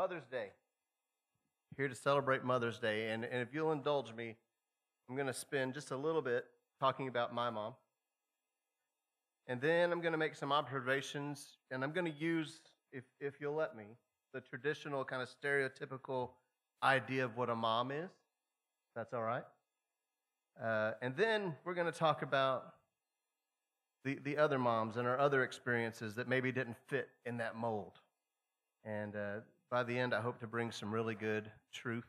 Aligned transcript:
Mother's 0.00 0.24
Day. 0.30 0.46
Here 1.76 1.86
to 1.86 1.94
celebrate 1.94 2.42
Mother's 2.42 2.78
Day. 2.78 3.10
And, 3.10 3.22
and 3.22 3.42
if 3.42 3.52
you'll 3.52 3.72
indulge 3.72 4.14
me, 4.14 4.34
I'm 5.06 5.14
going 5.14 5.26
to 5.26 5.34
spend 5.34 5.74
just 5.74 5.90
a 5.90 5.96
little 5.96 6.22
bit 6.22 6.46
talking 6.80 7.06
about 7.06 7.34
my 7.34 7.50
mom. 7.50 7.74
And 9.46 9.60
then 9.60 9.92
I'm 9.92 10.00
going 10.00 10.12
to 10.12 10.18
make 10.18 10.34
some 10.34 10.52
observations, 10.52 11.58
and 11.70 11.84
I'm 11.84 11.92
going 11.92 12.10
to 12.10 12.18
use, 12.18 12.60
if, 12.94 13.04
if 13.20 13.42
you'll 13.42 13.54
let 13.54 13.76
me, 13.76 13.88
the 14.32 14.40
traditional 14.40 15.04
kind 15.04 15.20
of 15.20 15.28
stereotypical 15.28 16.30
idea 16.82 17.26
of 17.26 17.36
what 17.36 17.50
a 17.50 17.54
mom 17.54 17.90
is. 17.90 18.08
That's 18.96 19.12
all 19.12 19.24
right. 19.24 19.44
Uh, 20.64 20.92
and 21.02 21.14
then 21.14 21.54
we're 21.62 21.74
going 21.74 21.92
to 21.92 21.98
talk 21.98 22.22
about 22.22 22.72
the, 24.06 24.18
the 24.24 24.38
other 24.38 24.58
moms 24.58 24.96
and 24.96 25.06
our 25.06 25.18
other 25.18 25.44
experiences 25.44 26.14
that 26.14 26.26
maybe 26.26 26.52
didn't 26.52 26.78
fit 26.88 27.10
in 27.26 27.36
that 27.36 27.54
mold. 27.54 28.00
And 28.82 29.14
uh, 29.14 29.40
by 29.70 29.84
the 29.84 29.96
end, 29.98 30.14
I 30.14 30.20
hope 30.20 30.40
to 30.40 30.46
bring 30.46 30.72
some 30.72 30.92
really 30.92 31.14
good 31.14 31.50
truth 31.72 32.06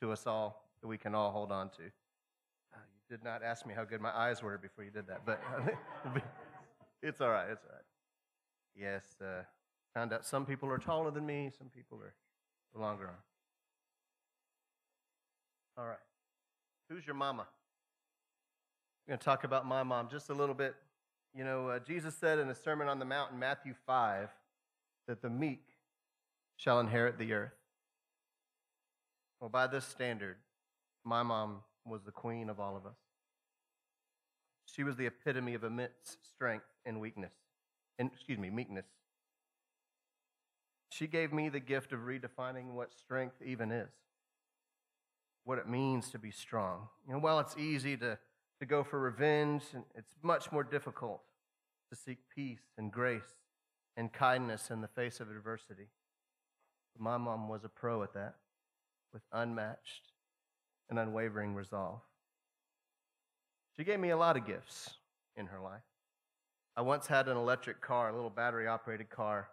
to 0.00 0.12
us 0.12 0.26
all 0.26 0.68
that 0.80 0.88
we 0.88 0.96
can 0.96 1.14
all 1.14 1.30
hold 1.30 1.50
on 1.50 1.68
to. 1.70 1.82
Uh, 2.72 2.78
you 2.94 3.16
did 3.16 3.24
not 3.24 3.42
ask 3.42 3.66
me 3.66 3.74
how 3.74 3.84
good 3.84 4.00
my 4.00 4.16
eyes 4.16 4.42
were 4.42 4.56
before 4.56 4.84
you 4.84 4.90
did 4.90 5.06
that, 5.08 5.22
but 5.26 5.42
it's 7.02 7.20
all 7.20 7.30
right. 7.30 7.48
It's 7.50 7.64
all 7.64 7.72
right. 7.72 7.84
Yes, 8.74 9.04
uh, 9.20 9.42
found 9.94 10.12
out 10.12 10.24
some 10.24 10.46
people 10.46 10.68
are 10.70 10.78
taller 10.78 11.10
than 11.10 11.26
me, 11.26 11.50
some 11.56 11.68
people 11.68 11.98
are 11.98 12.14
longer 12.80 13.06
arm. 13.06 13.16
All 15.76 15.86
right. 15.86 15.96
Who's 16.88 17.06
your 17.06 17.14
mama? 17.14 17.42
I'm 17.42 19.12
going 19.12 19.18
to 19.18 19.24
talk 19.24 19.44
about 19.44 19.66
my 19.66 19.82
mom 19.82 20.08
just 20.10 20.30
a 20.30 20.34
little 20.34 20.54
bit. 20.54 20.74
You 21.34 21.44
know, 21.44 21.68
uh, 21.68 21.78
Jesus 21.78 22.14
said 22.14 22.38
in 22.38 22.48
a 22.48 22.54
Sermon 22.54 22.88
on 22.88 22.98
the 22.98 23.04
Mount 23.04 23.32
in 23.32 23.38
Matthew 23.38 23.74
5 23.86 24.28
that 25.08 25.22
the 25.22 25.30
meek 25.30 25.64
shall 26.62 26.78
inherit 26.78 27.18
the 27.18 27.32
earth. 27.32 27.50
Well, 29.40 29.50
by 29.50 29.66
this 29.66 29.84
standard, 29.84 30.36
my 31.04 31.24
mom 31.24 31.62
was 31.84 32.02
the 32.04 32.12
queen 32.12 32.48
of 32.48 32.60
all 32.60 32.76
of 32.76 32.86
us. 32.86 32.98
She 34.66 34.84
was 34.84 34.96
the 34.96 35.06
epitome 35.06 35.54
of 35.54 35.64
immense 35.64 36.18
strength 36.22 36.66
and 36.86 37.00
weakness, 37.00 37.32
and, 37.98 38.10
excuse 38.12 38.38
me, 38.38 38.48
meekness. 38.48 38.86
She 40.90 41.08
gave 41.08 41.32
me 41.32 41.48
the 41.48 41.58
gift 41.58 41.92
of 41.92 42.00
redefining 42.00 42.74
what 42.74 42.92
strength 42.92 43.42
even 43.44 43.72
is, 43.72 43.90
what 45.42 45.58
it 45.58 45.68
means 45.68 46.10
to 46.10 46.18
be 46.18 46.30
strong. 46.30 46.86
Know, 47.08 47.18
while 47.18 47.40
it's 47.40 47.56
easy 47.56 47.96
to, 47.96 48.18
to 48.60 48.66
go 48.66 48.84
for 48.84 49.00
revenge, 49.00 49.62
it's 49.96 50.14
much 50.22 50.52
more 50.52 50.62
difficult 50.62 51.22
to 51.90 51.98
seek 51.98 52.18
peace 52.32 52.62
and 52.78 52.92
grace 52.92 53.34
and 53.96 54.12
kindness 54.12 54.70
in 54.70 54.80
the 54.80 54.88
face 54.88 55.18
of 55.18 55.28
adversity. 55.28 55.88
My 56.98 57.16
mom 57.16 57.48
was 57.48 57.64
a 57.64 57.68
pro 57.68 58.02
at 58.02 58.14
that, 58.14 58.36
with 59.12 59.22
unmatched 59.32 60.12
and 60.88 60.98
unwavering 60.98 61.54
resolve. 61.54 62.00
She 63.76 63.84
gave 63.84 63.98
me 63.98 64.10
a 64.10 64.16
lot 64.16 64.36
of 64.36 64.46
gifts 64.46 64.90
in 65.36 65.46
her 65.46 65.60
life. 65.60 65.82
I 66.76 66.82
once 66.82 67.06
had 67.06 67.28
an 67.28 67.36
electric 67.36 67.80
car, 67.80 68.08
a 68.08 68.14
little 68.14 68.30
battery 68.30 68.66
operated 68.66 69.10
car, 69.10 69.48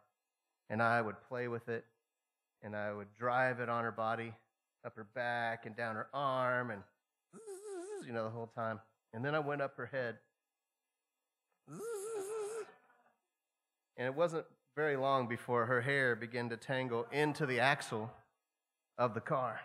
and 0.70 0.82
I 0.82 1.02
would 1.02 1.16
play 1.28 1.48
with 1.48 1.70
it, 1.70 1.86
and 2.62 2.76
I 2.76 2.94
would 2.94 3.08
drive 3.18 3.60
it 3.60 3.70
on 3.70 3.84
her 3.84 3.92
body, 3.92 4.34
up 4.86 4.96
her 4.96 5.08
back, 5.16 5.66
and 5.66 5.76
down 5.76 5.96
her 5.96 6.08
arm, 6.14 6.72
and 6.72 6.84
you 8.06 8.14
know, 8.14 8.24
the 8.24 8.30
whole 8.30 8.48
time. 8.48 8.80
And 9.14 9.24
then 9.24 9.36
I 9.36 9.40
went 9.40 9.62
up 9.62 9.76
her 9.78 9.86
head. 9.88 10.18
And 13.98 14.08
it 14.08 14.16
wasn't 14.16 14.46
very 14.80 14.96
long 14.96 15.28
before 15.28 15.66
her 15.66 15.82
hair 15.82 16.16
began 16.16 16.48
to 16.48 16.56
tangle 16.56 17.06
into 17.12 17.46
the 17.46 17.60
axle 17.60 18.10
of 18.98 19.14
the 19.14 19.20
car. 19.20 19.60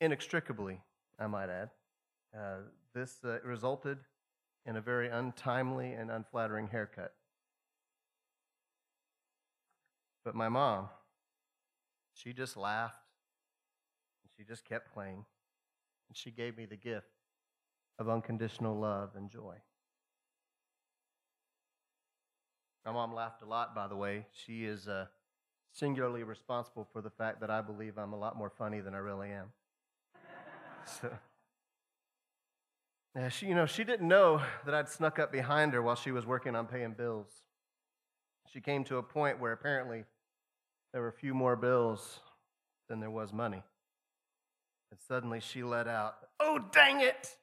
Inextricably, 0.00 0.80
I 1.20 1.28
might 1.28 1.48
add. 1.48 1.70
Uh, 2.36 2.56
this 2.96 3.18
uh, 3.24 3.38
resulted 3.44 3.98
in 4.66 4.74
a 4.74 4.80
very 4.80 5.08
untimely 5.08 5.92
and 5.92 6.10
unflattering 6.10 6.66
haircut. 6.66 7.12
But 10.24 10.34
my 10.34 10.48
mom, 10.48 10.88
she 12.14 12.32
just 12.32 12.56
laughed 12.56 12.96
and 14.24 14.32
she 14.36 14.42
just 14.42 14.64
kept 14.64 14.92
playing. 14.92 15.24
And 16.08 16.16
she 16.16 16.32
gave 16.32 16.56
me 16.56 16.66
the 16.66 16.76
gift 16.76 17.06
of 18.00 18.08
unconditional 18.08 18.76
love 18.76 19.10
and 19.14 19.30
joy. 19.30 19.58
My 22.88 22.94
mom 22.94 23.14
laughed 23.14 23.42
a 23.42 23.44
lot, 23.44 23.74
by 23.74 23.86
the 23.86 23.96
way. 23.96 24.24
She 24.32 24.64
is 24.64 24.88
uh, 24.88 25.04
singularly 25.74 26.22
responsible 26.22 26.88
for 26.90 27.02
the 27.02 27.10
fact 27.10 27.38
that 27.42 27.50
I 27.50 27.60
believe 27.60 27.98
I'm 27.98 28.14
a 28.14 28.18
lot 28.18 28.34
more 28.34 28.48
funny 28.48 28.80
than 28.80 28.94
I 28.94 28.96
really 28.96 29.30
am. 29.30 29.52
so, 30.86 31.10
yeah, 33.14 33.28
she, 33.28 33.44
you 33.44 33.54
know, 33.54 33.66
she 33.66 33.84
didn't 33.84 34.08
know 34.08 34.40
that 34.64 34.74
I'd 34.74 34.88
snuck 34.88 35.18
up 35.18 35.30
behind 35.30 35.74
her 35.74 35.82
while 35.82 35.96
she 35.96 36.12
was 36.12 36.24
working 36.24 36.56
on 36.56 36.66
paying 36.66 36.92
bills. 36.92 37.28
She 38.50 38.62
came 38.62 38.84
to 38.84 38.96
a 38.96 39.02
point 39.02 39.38
where 39.38 39.52
apparently 39.52 40.04
there 40.94 41.02
were 41.02 41.08
a 41.08 41.12
few 41.12 41.34
more 41.34 41.56
bills 41.56 42.20
than 42.88 43.00
there 43.00 43.10
was 43.10 43.34
money. 43.34 43.62
And 44.90 44.98
suddenly 45.06 45.40
she 45.40 45.62
let 45.62 45.88
out, 45.88 46.14
Oh, 46.40 46.58
dang 46.72 47.02
it! 47.02 47.36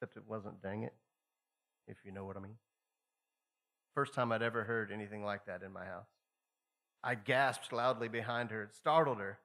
Except 0.00 0.16
it 0.16 0.22
wasn't 0.26 0.62
dang 0.62 0.84
it, 0.84 0.94
if 1.86 1.98
you 2.06 2.10
know 2.10 2.24
what 2.24 2.38
I 2.38 2.40
mean. 2.40 2.56
First 3.94 4.14
time 4.14 4.32
I'd 4.32 4.42
ever 4.42 4.64
heard 4.64 4.90
anything 4.90 5.24
like 5.24 5.46
that 5.46 5.62
in 5.62 5.72
my 5.72 5.84
house. 5.84 6.08
I 7.04 7.14
gasped 7.14 7.72
loudly 7.72 8.08
behind 8.08 8.50
her. 8.50 8.62
It 8.62 8.74
startled 8.74 9.18
her. 9.18 9.38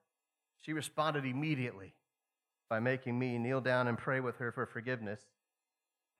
She 0.61 0.73
responded 0.73 1.25
immediately 1.25 1.93
by 2.69 2.79
making 2.79 3.17
me 3.17 3.37
kneel 3.37 3.61
down 3.61 3.87
and 3.87 3.97
pray 3.97 4.19
with 4.19 4.37
her 4.37 4.51
for 4.51 4.65
forgiveness. 4.65 5.21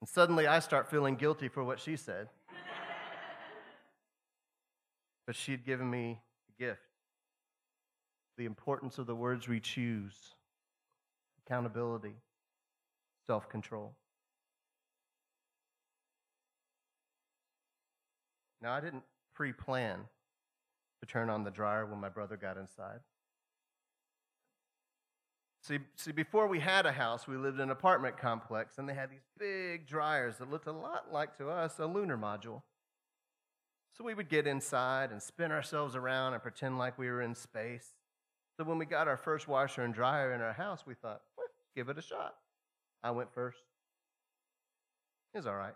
And 0.01 0.09
suddenly 0.09 0.47
I 0.47 0.59
start 0.59 0.89
feeling 0.89 1.15
guilty 1.15 1.47
for 1.47 1.63
what 1.63 1.79
she 1.79 1.95
said. 1.95 2.29
but 5.27 5.35
she'd 5.35 5.65
given 5.65 5.89
me 5.89 6.19
a 6.49 6.63
gift 6.63 6.81
the 8.37 8.45
importance 8.45 8.99
of 8.99 9.07
the 9.07 9.15
words 9.15 9.47
we 9.47 9.59
choose, 9.59 10.35
accountability, 11.45 12.15
self 13.25 13.49
control. 13.49 13.95
Now, 18.61 18.73
I 18.73 18.81
didn't 18.81 19.03
pre 19.33 19.53
plan 19.53 19.99
to 21.01 21.05
turn 21.05 21.29
on 21.29 21.43
the 21.43 21.51
dryer 21.51 21.85
when 21.85 21.99
my 21.99 22.09
brother 22.09 22.37
got 22.37 22.57
inside. 22.57 22.99
See, 25.63 25.79
see, 25.95 26.11
before 26.11 26.47
we 26.47 26.59
had 26.59 26.85
a 26.85 26.91
house, 26.91 27.27
we 27.27 27.35
lived 27.35 27.57
in 27.57 27.63
an 27.63 27.71
apartment 27.71 28.17
complex, 28.17 28.77
and 28.77 28.87
they 28.87 28.93
had 28.93 29.11
these 29.11 29.25
big 29.37 29.85
dryers 29.85 30.37
that 30.37 30.49
looked 30.49 30.67
a 30.67 30.71
lot 30.71 31.11
like 31.11 31.37
to 31.39 31.49
us 31.49 31.77
a 31.77 31.85
lunar 31.85 32.17
module. 32.17 32.61
So 33.97 34.03
we 34.03 34.13
would 34.13 34.29
get 34.29 34.47
inside 34.47 35.11
and 35.11 35.21
spin 35.21 35.51
ourselves 35.51 35.95
around 35.95 36.33
and 36.33 36.41
pretend 36.41 36.77
like 36.77 36.97
we 36.97 37.09
were 37.09 37.21
in 37.21 37.35
space. 37.35 37.95
So 38.55 38.63
when 38.63 38.77
we 38.77 38.85
got 38.85 39.07
our 39.07 39.17
first 39.17 39.47
washer 39.47 39.83
and 39.83 39.93
dryer 39.93 40.33
in 40.33 40.41
our 40.41 40.53
house, 40.53 40.85
we 40.85 40.93
thought, 40.93 41.21
well, 41.37 41.47
give 41.75 41.89
it 41.89 41.97
a 41.97 42.01
shot. 42.01 42.35
I 43.03 43.11
went 43.11 43.33
first. 43.33 43.57
It 45.33 45.37
was 45.39 45.47
all 45.47 45.55
right. 45.55 45.75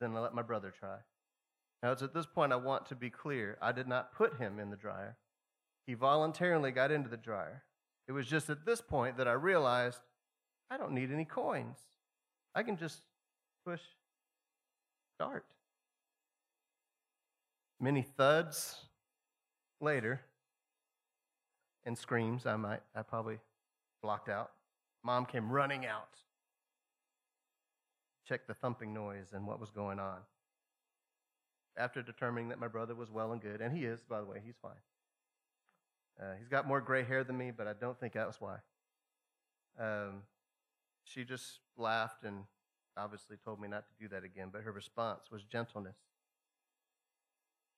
Then 0.00 0.16
I 0.16 0.20
let 0.20 0.34
my 0.34 0.42
brother 0.42 0.72
try. 0.76 0.96
Now, 1.82 1.92
it's 1.92 2.02
at 2.02 2.12
this 2.14 2.26
point 2.26 2.52
I 2.52 2.56
want 2.56 2.86
to 2.86 2.96
be 2.96 3.10
clear. 3.10 3.56
I 3.62 3.72
did 3.72 3.86
not 3.86 4.12
put 4.12 4.38
him 4.38 4.58
in 4.58 4.70
the 4.70 4.76
dryer. 4.76 5.16
He 5.86 5.94
voluntarily 5.94 6.72
got 6.72 6.90
into 6.90 7.08
the 7.08 7.16
dryer. 7.16 7.62
It 8.08 8.12
was 8.12 8.26
just 8.26 8.50
at 8.50 8.66
this 8.66 8.80
point 8.80 9.16
that 9.18 9.28
I 9.28 9.32
realized 9.32 10.00
I 10.70 10.76
don't 10.76 10.92
need 10.92 11.12
any 11.12 11.24
coins. 11.24 11.78
I 12.54 12.62
can 12.62 12.76
just 12.76 13.02
push 13.64 13.80
start. 15.14 15.44
Many 17.80 18.02
thuds 18.02 18.76
later 19.80 20.20
and 21.84 21.96
screams 21.96 22.44
I 22.44 22.56
might 22.56 22.80
I 22.94 23.02
probably 23.02 23.38
blocked 24.02 24.28
out. 24.28 24.50
Mom 25.04 25.24
came 25.24 25.50
running 25.50 25.86
out. 25.86 26.08
Checked 28.26 28.48
the 28.48 28.54
thumping 28.54 28.92
noise 28.92 29.28
and 29.32 29.46
what 29.46 29.60
was 29.60 29.70
going 29.70 30.00
on 30.00 30.18
after 31.78 32.02
determining 32.02 32.48
that 32.48 32.58
my 32.58 32.68
brother 32.68 32.94
was 32.94 33.10
well 33.10 33.32
and 33.32 33.40
good, 33.40 33.60
and 33.60 33.76
he 33.76 33.84
is, 33.84 34.02
by 34.02 34.20
the 34.20 34.26
way, 34.26 34.42
he's 34.44 34.56
fine. 34.60 34.72
Uh, 36.20 36.34
he's 36.38 36.48
got 36.48 36.66
more 36.66 36.80
gray 36.80 37.04
hair 37.04 37.22
than 37.22 37.38
me, 37.38 37.52
but 37.56 37.68
I 37.68 37.72
don't 37.72 37.98
think 37.98 38.14
that 38.14 38.26
was 38.26 38.40
why. 38.40 38.56
Um, 39.78 40.22
she 41.04 41.24
just 41.24 41.60
laughed 41.76 42.24
and 42.24 42.42
obviously 42.96 43.36
told 43.44 43.60
me 43.60 43.68
not 43.68 43.84
to 43.86 43.94
do 44.00 44.08
that 44.08 44.24
again, 44.24 44.48
but 44.52 44.62
her 44.62 44.72
response 44.72 45.30
was 45.30 45.44
gentleness. 45.44 45.96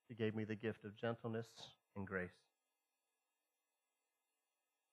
She 0.08 0.14
gave 0.14 0.34
me 0.34 0.44
the 0.44 0.54
gift 0.54 0.84
of 0.84 0.96
gentleness 0.96 1.46
and 1.94 2.06
grace. 2.06 2.30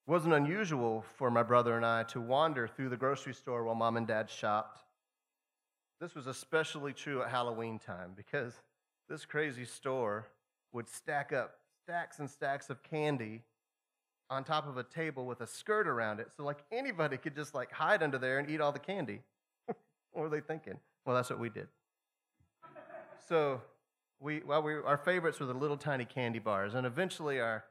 It 0.06 0.12
wasn't 0.12 0.34
unusual 0.34 1.06
for 1.16 1.32
my 1.32 1.44
brother 1.44 1.78
and 1.78 1.86
I 1.86 2.04
to 2.04 2.20
wander 2.20 2.68
through 2.68 2.90
the 2.90 2.98
grocery 2.98 3.34
store 3.34 3.64
while 3.64 3.76
mom 3.76 3.96
and 3.98 4.06
dad 4.06 4.30
shopped. 4.30 4.80
This 6.00 6.14
was 6.14 6.28
especially 6.28 6.94
true 6.94 7.24
at 7.24 7.30
Halloween 7.30 7.80
time 7.80 8.12
because 8.16 8.54
this 9.10 9.26
crazy 9.26 9.66
store 9.66 10.28
would 10.74 10.90
stack 10.90 11.34
up 11.34 11.56
stacks 11.84 12.20
and 12.20 12.30
stacks 12.30 12.70
of 12.70 12.84
candy 12.84 13.44
on 14.30 14.44
top 14.44 14.68
of 14.68 14.78
a 14.78 14.84
table 14.84 15.26
with 15.26 15.42
a 15.42 15.48
skirt 15.48 15.88
around 15.88 16.20
it. 16.20 16.28
So 16.36 16.44
like 16.44 16.64
anybody 16.72 17.18
could 17.18 17.36
just 17.36 17.56
like 17.56 17.72
hide 17.72 18.04
under 18.04 18.18
there 18.18 18.40
and 18.40 18.50
eat 18.50 18.60
all 18.60 18.72
the 18.72 18.80
candy. 18.80 19.22
what 20.12 20.22
were 20.22 20.30
they 20.30 20.42
thinking? 20.42 20.78
Well, 21.06 21.16
that's 21.16 21.30
what 21.30 21.40
we 21.40 21.50
did. 21.50 21.68
So 23.28 23.62
we 24.20 24.42
well 24.46 24.62
we 24.64 24.76
our 24.76 24.98
favorites 24.98 25.40
were 25.40 25.46
the 25.46 25.54
little 25.54 25.78
tiny 25.78 26.06
candy 26.06 26.40
bars, 26.40 26.74
and 26.76 26.86
eventually 26.86 27.40
our 27.40 27.64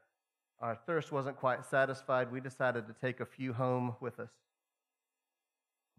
our 0.60 0.74
thirst 0.86 1.12
wasn't 1.12 1.36
quite 1.36 1.64
satisfied. 1.64 2.32
We 2.32 2.40
decided 2.40 2.86
to 2.88 2.94
take 2.94 3.20
a 3.20 3.26
few 3.26 3.52
home 3.52 3.96
with 4.00 4.18
us. 4.20 4.30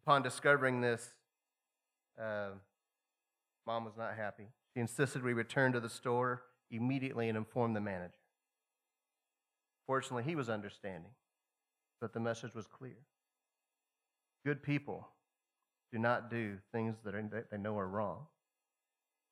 Upon 0.03 0.23
discovering 0.23 0.81
this, 0.81 1.13
uh, 2.19 2.49
mom 3.65 3.85
was 3.85 3.97
not 3.97 4.15
happy. 4.15 4.47
She 4.77 4.81
insisted 4.81 5.23
we 5.23 5.33
return 5.33 5.71
to 5.71 5.79
the 5.79 5.89
store 5.89 6.43
immediately 6.69 7.29
and 7.29 7.35
inform 7.35 7.73
the 7.73 7.81
manager. 7.81 8.13
Fortunately, 9.87 10.21
he 10.21 10.35
was 10.35 10.49
understanding, 10.49 11.09
but 11.99 12.13
the 12.13 12.19
message 12.19 12.53
was 12.53 12.67
clear. 12.67 12.97
Good 14.45 14.61
people 14.61 15.07
do 15.91 15.97
not 15.97 16.29
do 16.29 16.59
things 16.71 16.95
that, 17.03 17.15
that 17.31 17.49
they 17.49 17.57
know 17.57 17.75
are 17.79 17.87
wrong, 17.87 18.27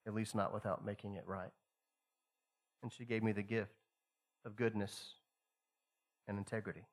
at 0.07 0.15
least 0.15 0.33
not 0.33 0.51
without 0.51 0.83
making 0.83 1.13
it 1.13 1.27
right. 1.27 1.53
And 2.81 2.91
she 2.91 3.05
gave 3.05 3.21
me 3.21 3.31
the 3.31 3.43
gift 3.43 3.75
of 4.45 4.55
goodness 4.55 5.13
and 6.27 6.39
integrity. 6.39 6.87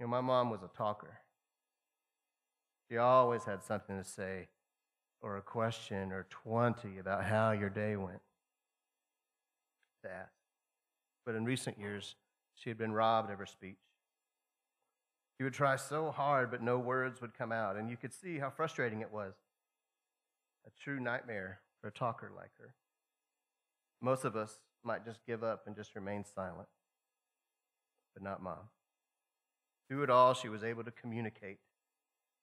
You 0.00 0.06
know, 0.06 0.10
my 0.10 0.22
mom 0.22 0.50
was 0.50 0.64
a 0.64 0.76
talker. 0.76 1.20
She 2.90 2.96
always 2.96 3.44
had 3.44 3.62
something 3.62 3.96
to 3.96 4.02
say 4.02 4.48
or 5.22 5.36
a 5.36 5.42
question 5.42 6.12
or 6.12 6.26
20 6.30 6.98
about 6.98 7.24
how 7.24 7.52
your 7.52 7.70
day 7.70 7.96
went 7.96 8.20
ask. 10.08 10.32
But 11.26 11.34
in 11.34 11.44
recent 11.44 11.78
years, 11.78 12.16
she 12.54 12.70
had 12.70 12.78
been 12.78 12.92
robbed 12.92 13.30
of 13.30 13.38
her 13.38 13.46
speech. 13.46 13.78
She 15.36 15.44
would 15.44 15.54
try 15.54 15.76
so 15.76 16.10
hard, 16.10 16.50
but 16.50 16.62
no 16.62 16.78
words 16.78 17.20
would 17.20 17.36
come 17.36 17.52
out, 17.52 17.76
and 17.76 17.88
you 17.88 17.96
could 17.96 18.12
see 18.12 18.38
how 18.38 18.50
frustrating 18.50 19.00
it 19.00 19.12
was. 19.12 19.34
A 20.66 20.70
true 20.82 21.00
nightmare 21.00 21.60
for 21.80 21.88
a 21.88 21.92
talker 21.92 22.30
like 22.36 22.50
her. 22.58 22.74
Most 24.02 24.24
of 24.24 24.36
us 24.36 24.58
might 24.84 25.04
just 25.04 25.24
give 25.26 25.42
up 25.42 25.66
and 25.66 25.76
just 25.76 25.94
remain 25.94 26.24
silent, 26.24 26.68
but 28.14 28.22
not 28.22 28.42
mom. 28.42 28.68
Through 29.88 30.02
it 30.04 30.10
all, 30.10 30.34
she 30.34 30.48
was 30.48 30.62
able 30.62 30.84
to 30.84 30.90
communicate. 30.90 31.58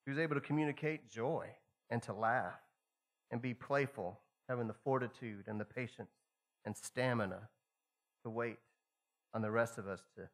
She 0.03 0.09
was 0.09 0.19
able 0.19 0.35
to 0.35 0.41
communicate 0.41 1.09
joy 1.09 1.47
and 1.89 2.01
to 2.03 2.13
laugh 2.13 2.59
and 3.31 3.41
be 3.41 3.53
playful, 3.53 4.19
having 4.47 4.67
the 4.67 4.73
fortitude 4.73 5.45
and 5.47 5.59
the 5.59 5.65
patience 5.65 6.11
and 6.65 6.75
stamina 6.75 7.49
to 8.23 8.29
wait 8.29 8.57
on 9.33 9.41
the 9.41 9.51
rest 9.51 9.77
of 9.77 9.87
us 9.87 10.01
to 10.15 10.29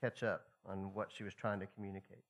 catch 0.00 0.22
up 0.22 0.46
on 0.66 0.94
what 0.94 1.10
she 1.12 1.24
was 1.24 1.34
trying 1.34 1.60
to 1.60 1.66
communicate. 1.66 2.24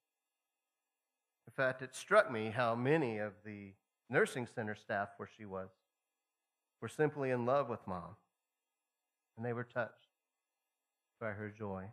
In 1.47 1.53
fact, 1.53 1.83
it 1.83 1.95
struck 1.95 2.31
me 2.31 2.51
how 2.55 2.75
many 2.75 3.19
of 3.19 3.33
the 3.45 3.73
nursing 4.11 4.47
center 4.47 4.75
staff 4.75 5.09
where 5.17 5.29
she 5.37 5.45
was 5.45 5.69
were 6.81 6.89
simply 6.89 7.31
in 7.31 7.47
love 7.47 7.69
with 7.69 7.87
mom, 7.87 8.17
and 9.37 9.45
they 9.45 9.53
were 9.53 9.65
touched 9.65 10.09
by 11.21 11.31
her 11.31 11.51
joy. 11.51 11.85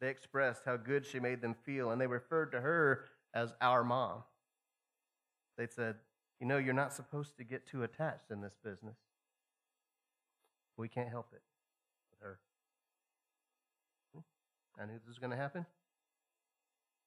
They 0.00 0.08
expressed 0.08 0.62
how 0.64 0.76
good 0.76 1.06
she 1.06 1.20
made 1.20 1.40
them 1.40 1.54
feel, 1.64 1.90
and 1.90 2.00
they 2.00 2.06
referred 2.06 2.52
to 2.52 2.60
her 2.60 3.06
as 3.34 3.54
our 3.60 3.82
mom. 3.82 4.22
They 5.56 5.66
said, 5.66 5.96
You 6.40 6.46
know, 6.46 6.58
you're 6.58 6.74
not 6.74 6.92
supposed 6.92 7.36
to 7.38 7.44
get 7.44 7.66
too 7.66 7.82
attached 7.82 8.30
in 8.30 8.40
this 8.40 8.56
business. 8.62 8.96
We 10.76 10.88
can't 10.88 11.08
help 11.08 11.28
it 11.32 11.40
with 12.10 12.20
her. 12.20 12.38
Hmm. 14.14 14.82
I 14.82 14.86
knew 14.86 14.98
this 14.98 15.08
was 15.08 15.18
going 15.18 15.30
to 15.30 15.36
happen. 15.36 15.64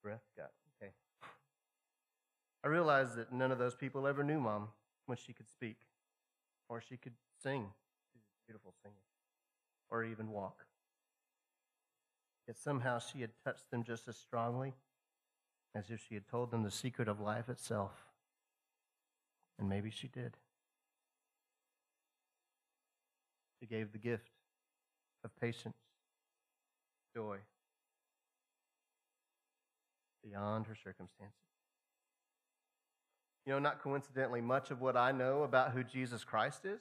Breath 0.02 0.24
got 0.36 0.52
okay. 0.81 0.92
I 2.64 2.68
realized 2.68 3.16
that 3.18 3.31
none 3.31 3.52
of 3.52 3.60
those 3.60 3.76
people 3.76 4.08
ever 4.08 4.24
knew 4.24 4.40
mom 4.40 4.70
when 5.06 5.18
she 5.18 5.34
could 5.34 5.50
speak, 5.50 5.78
or 6.68 6.81
she 6.81 6.98
could 6.98 7.14
sing. 7.44 7.68
She's 8.12 8.22
a 8.22 8.48
beautiful 8.48 8.74
singer, 8.81 9.04
or 9.90 10.04
even 10.04 10.31
walk. 10.31 10.66
Yet 12.48 12.58
somehow 12.58 12.98
she 12.98 13.22
had 13.22 13.31
touched 13.46 13.70
them 13.70 13.84
just 13.84 14.08
as 14.08 14.18
strongly 14.18 14.74
as 15.76 15.92
if 15.92 16.02
she 16.08 16.16
had 16.16 16.28
told 16.28 16.50
them 16.50 16.64
the 16.64 16.72
secret 16.72 17.08
of 17.08 17.20
life 17.20 17.48
itself. 17.48 18.08
And 19.59 19.67
maybe 19.67 19.89
she 19.89 20.07
did. 20.07 20.38
She 23.59 23.67
gave 23.67 23.91
the 23.91 23.97
gift 23.97 24.29
of 25.25 25.35
patience, 25.39 25.75
joy, 27.13 27.39
beyond 30.23 30.65
her 30.67 30.75
circumstances. 30.75 31.35
You 33.45 33.51
know, 33.51 33.59
not 33.59 33.81
coincidentally, 33.81 34.39
much 34.39 34.71
of 34.71 34.79
what 34.79 34.95
I 34.95 35.11
know 35.11 35.44
about 35.44 35.71
who 35.71 35.83
Jesus 35.83 36.23
Christ 36.23 36.63
is, 36.63 36.79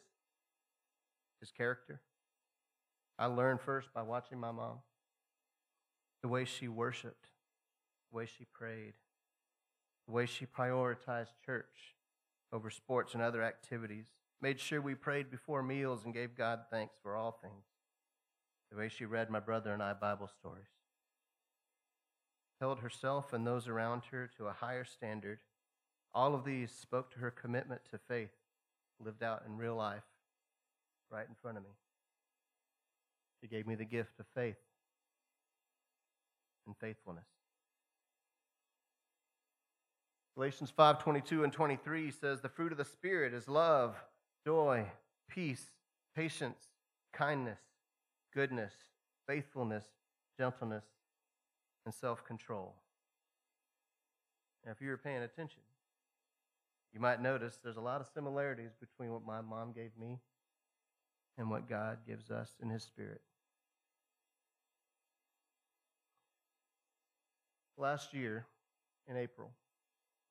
his 1.40 1.50
character, 1.50 2.00
I 3.18 3.26
learned 3.26 3.60
first 3.60 3.92
by 3.92 4.02
watching 4.02 4.38
my 4.38 4.52
mom. 4.52 4.78
The 6.22 6.28
way 6.28 6.44
she 6.44 6.68
worshiped, 6.68 7.26
the 8.10 8.16
way 8.16 8.26
she 8.26 8.44
prayed, 8.52 8.94
the 10.06 10.12
way 10.12 10.26
she 10.26 10.46
prioritized 10.46 11.34
church 11.44 11.96
over 12.52 12.70
sports 12.70 13.14
and 13.14 13.22
other 13.22 13.42
activities, 13.42 14.06
made 14.40 14.60
sure 14.60 14.80
we 14.80 14.94
prayed 14.94 15.30
before 15.30 15.62
meals 15.62 16.04
and 16.04 16.14
gave 16.14 16.36
God 16.36 16.60
thanks 16.70 16.94
for 17.02 17.16
all 17.16 17.32
things, 17.42 17.64
the 18.70 18.78
way 18.78 18.88
she 18.88 19.04
read 19.04 19.30
my 19.30 19.40
brother 19.40 19.72
and 19.72 19.82
I 19.82 19.92
Bible 19.92 20.28
stories, 20.28 20.68
held 22.60 22.80
herself 22.80 23.32
and 23.32 23.46
those 23.46 23.68
around 23.68 24.02
her 24.10 24.30
to 24.36 24.46
a 24.46 24.52
higher 24.52 24.84
standard. 24.84 25.40
All 26.14 26.34
of 26.34 26.44
these 26.44 26.72
spoke 26.72 27.10
to 27.12 27.18
her 27.18 27.30
commitment 27.30 27.82
to 27.90 27.98
faith 27.98 28.30
lived 29.00 29.22
out 29.22 29.44
in 29.46 29.56
real 29.56 29.76
life 29.76 30.02
right 31.10 31.26
in 31.28 31.34
front 31.40 31.56
of 31.56 31.64
me. 31.64 31.70
She 33.40 33.48
gave 33.48 33.66
me 33.66 33.74
the 33.74 33.84
gift 33.84 34.18
of 34.18 34.26
faith 34.34 34.56
and 36.66 36.76
faithfulness. 36.80 37.26
Galatians 40.38 40.70
5:22 40.70 41.42
and 41.42 41.52
23 41.52 42.12
says 42.12 42.40
the 42.40 42.48
fruit 42.48 42.70
of 42.70 42.78
the 42.78 42.84
spirit 42.84 43.34
is 43.34 43.48
love, 43.48 43.96
joy, 44.44 44.88
peace, 45.26 45.72
patience, 46.14 46.68
kindness, 47.12 47.58
goodness, 48.32 48.72
faithfulness, 49.26 49.84
gentleness, 50.36 50.84
and 51.84 51.92
self-control. 51.92 52.72
Now 54.64 54.70
if 54.70 54.80
you 54.80 54.90
were 54.90 54.96
paying 54.96 55.24
attention, 55.24 55.62
you 56.92 57.00
might 57.00 57.20
notice 57.20 57.58
there's 57.60 57.76
a 57.76 57.80
lot 57.80 58.00
of 58.00 58.06
similarities 58.06 58.76
between 58.78 59.10
what 59.10 59.26
my 59.26 59.40
mom 59.40 59.72
gave 59.72 59.90
me 59.98 60.20
and 61.36 61.50
what 61.50 61.68
God 61.68 61.98
gives 62.06 62.30
us 62.30 62.54
in 62.62 62.70
his 62.70 62.84
spirit. 62.84 63.22
Last 67.76 68.14
year 68.14 68.46
in 69.08 69.16
April, 69.16 69.50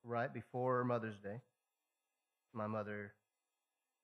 right 0.07 0.33
before 0.33 0.83
Mother's 0.83 1.19
Day, 1.19 1.41
my 2.53 2.67
mother 2.67 3.13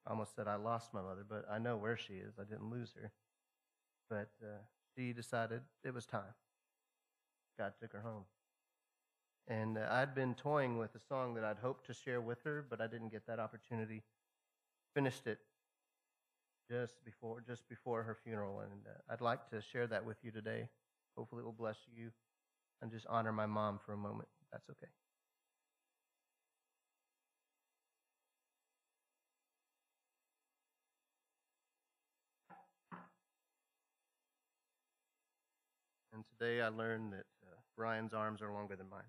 almost 0.05 0.35
said 0.35 0.47
I 0.47 0.55
lost 0.55 0.93
my 0.93 1.01
mother, 1.01 1.25
but 1.27 1.45
I 1.49 1.59
know 1.59 1.77
where 1.77 1.97
she 1.97 2.13
is. 2.13 2.33
I 2.39 2.43
didn't 2.43 2.69
lose 2.69 2.93
her. 3.01 3.11
But 4.09 4.29
uh, 4.43 4.59
she 4.95 5.13
decided 5.13 5.61
it 5.83 5.93
was 5.93 6.05
time. 6.05 6.35
God 7.57 7.73
took 7.79 7.93
her 7.93 8.01
home. 8.01 8.23
And 9.47 9.77
uh, 9.77 9.87
I'd 9.89 10.13
been 10.15 10.35
toying 10.35 10.77
with 10.77 10.93
a 10.95 10.99
song 10.99 11.35
that 11.35 11.43
I'd 11.43 11.57
hoped 11.57 11.87
to 11.87 11.93
share 11.93 12.21
with 12.21 12.43
her, 12.43 12.65
but 12.69 12.81
I 12.81 12.87
didn't 12.87 13.09
get 13.09 13.27
that 13.27 13.39
opportunity. 13.39 14.03
Finished 14.93 15.27
it 15.27 15.39
just 16.69 17.03
before 17.03 17.41
just 17.45 17.67
before 17.67 18.03
her 18.03 18.15
funeral, 18.23 18.61
and 18.61 18.71
uh, 18.87 19.13
I'd 19.13 19.21
like 19.21 19.49
to 19.49 19.61
share 19.61 19.87
that 19.87 20.05
with 20.05 20.17
you 20.23 20.31
today. 20.31 20.69
Hopefully, 21.17 21.41
it 21.41 21.45
will 21.45 21.51
bless 21.51 21.77
you 21.93 22.11
and 22.81 22.91
just 22.91 23.05
honor 23.07 23.31
my 23.31 23.45
mom 23.45 23.79
for 23.85 23.93
a 23.93 23.97
moment. 23.97 24.29
That's 24.51 24.69
okay. 24.69 24.87
And 36.23 36.39
today 36.39 36.61
I 36.61 36.69
learned 36.69 37.11
that 37.13 37.25
uh, 37.43 37.55
Brian's 37.75 38.13
arms 38.13 38.41
are 38.41 38.53
longer 38.53 38.75
than 38.75 38.89
mine. 38.89 39.01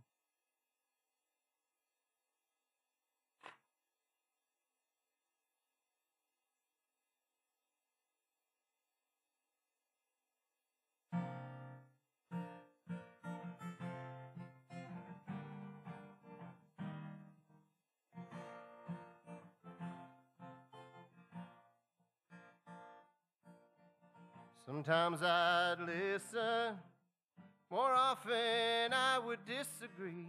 Sometimes 24.67 25.23
I'd 25.23 25.77
listen 25.79 26.77
more 27.71 27.93
often 27.93 28.93
I 28.93 29.19
would 29.25 29.41
disagree, 29.47 30.29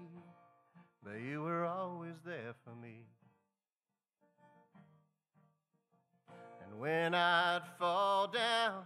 but 1.03 1.19
you 1.21 1.41
were 1.41 1.65
always 1.65 2.15
there 2.25 2.53
for 2.63 2.75
me. 2.75 3.05
And 6.63 6.79
when 6.79 7.13
I'd 7.13 7.63
fall 7.77 8.27
down, 8.27 8.83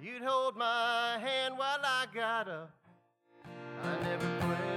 you'd 0.00 0.22
hold 0.22 0.56
my 0.56 1.18
hand 1.20 1.54
while 1.56 1.80
I 1.82 2.06
got 2.14 2.48
up. 2.48 2.70
I 3.82 4.02
never 4.02 4.26
questioned 4.40 4.73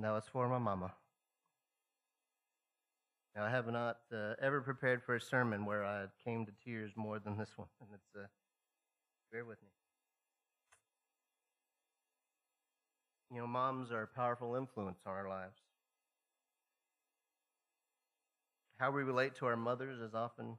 Now 0.00 0.16
it's 0.16 0.28
for 0.28 0.48
my 0.48 0.58
mama. 0.58 0.92
Now, 3.34 3.44
I 3.44 3.50
have 3.50 3.66
not 3.66 3.98
uh, 4.12 4.34
ever 4.40 4.60
prepared 4.60 5.02
for 5.02 5.16
a 5.16 5.20
sermon 5.20 5.64
where 5.64 5.84
I 5.84 6.06
came 6.24 6.46
to 6.46 6.52
tears 6.64 6.92
more 6.96 7.18
than 7.18 7.36
this 7.36 7.50
one, 7.56 7.68
and 7.80 7.88
it's 7.92 8.16
uh, 8.16 8.26
bear 9.32 9.44
with 9.44 9.60
me. 9.62 9.68
You 13.32 13.40
know, 13.40 13.46
moms 13.46 13.92
are 13.92 14.02
a 14.02 14.06
powerful 14.06 14.54
influence 14.54 14.98
on 15.04 15.12
our 15.12 15.28
lives. 15.28 15.58
How 18.78 18.90
we 18.90 19.02
relate 19.02 19.34
to 19.36 19.46
our 19.46 19.56
mothers 19.56 20.00
is 20.00 20.14
often 20.14 20.56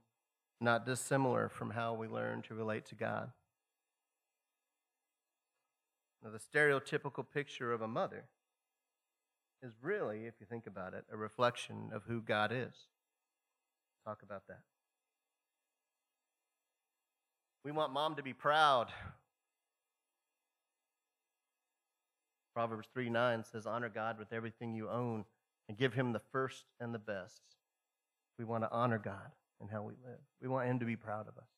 not 0.61 0.85
dissimilar 0.85 1.49
from 1.49 1.71
how 1.71 1.93
we 1.93 2.07
learn 2.07 2.41
to 2.43 2.53
relate 2.53 2.85
to 2.87 2.95
God. 2.95 3.31
Now, 6.23 6.29
the 6.31 6.39
stereotypical 6.39 7.25
picture 7.33 7.71
of 7.71 7.81
a 7.81 7.87
mother 7.87 8.25
is 9.61 9.73
really, 9.81 10.25
if 10.25 10.35
you 10.39 10.45
think 10.49 10.67
about 10.67 10.93
it, 10.93 11.05
a 11.11 11.17
reflection 11.17 11.89
of 11.93 12.03
who 12.03 12.21
God 12.21 12.51
is. 12.51 12.73
Talk 14.05 14.21
about 14.23 14.43
that. 14.47 14.61
We 17.63 17.71
want 17.71 17.93
mom 17.93 18.15
to 18.15 18.23
be 18.23 18.33
proud. 18.33 18.87
Proverbs 22.53 22.87
3 22.93 23.09
9 23.09 23.43
says, 23.43 23.65
Honor 23.65 23.89
God 23.89 24.17
with 24.17 24.33
everything 24.33 24.73
you 24.73 24.89
own 24.89 25.25
and 25.67 25.77
give 25.77 25.93
him 25.93 26.13
the 26.13 26.21
first 26.31 26.65
and 26.79 26.93
the 26.93 26.99
best. 26.99 27.41
We 28.37 28.45
want 28.45 28.63
to 28.63 28.71
honor 28.71 28.97
God 28.97 29.31
in 29.61 29.67
how 29.67 29.83
we 29.83 29.93
live. 30.05 30.19
We 30.41 30.47
want 30.47 30.67
him 30.67 30.79
to 30.79 30.85
be 30.85 30.95
proud 30.95 31.27
of 31.27 31.37
us. 31.37 31.49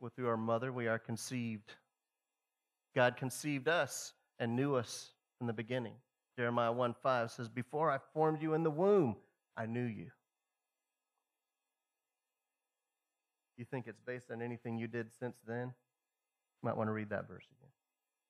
Well, 0.00 0.10
through 0.14 0.28
our 0.28 0.36
mother, 0.36 0.72
we 0.72 0.88
are 0.88 0.98
conceived. 0.98 1.74
God 2.96 3.18
conceived 3.18 3.68
us 3.68 4.14
and 4.38 4.56
knew 4.56 4.74
us 4.74 5.10
from 5.36 5.46
the 5.46 5.52
beginning. 5.52 5.92
Jeremiah 6.38 6.72
1 6.72 6.94
5 7.02 7.30
says, 7.30 7.48
Before 7.48 7.90
I 7.90 7.98
formed 8.14 8.40
you 8.40 8.54
in 8.54 8.62
the 8.62 8.70
womb, 8.70 9.16
I 9.54 9.66
knew 9.66 9.84
you. 9.84 10.06
You 13.58 13.66
think 13.66 13.86
it's 13.86 14.00
based 14.00 14.30
on 14.30 14.40
anything 14.40 14.78
you 14.78 14.86
did 14.86 15.08
since 15.18 15.36
then? 15.46 15.66
You 15.66 16.62
might 16.62 16.76
want 16.76 16.88
to 16.88 16.92
read 16.92 17.10
that 17.10 17.28
verse 17.28 17.44
again. 17.58 17.70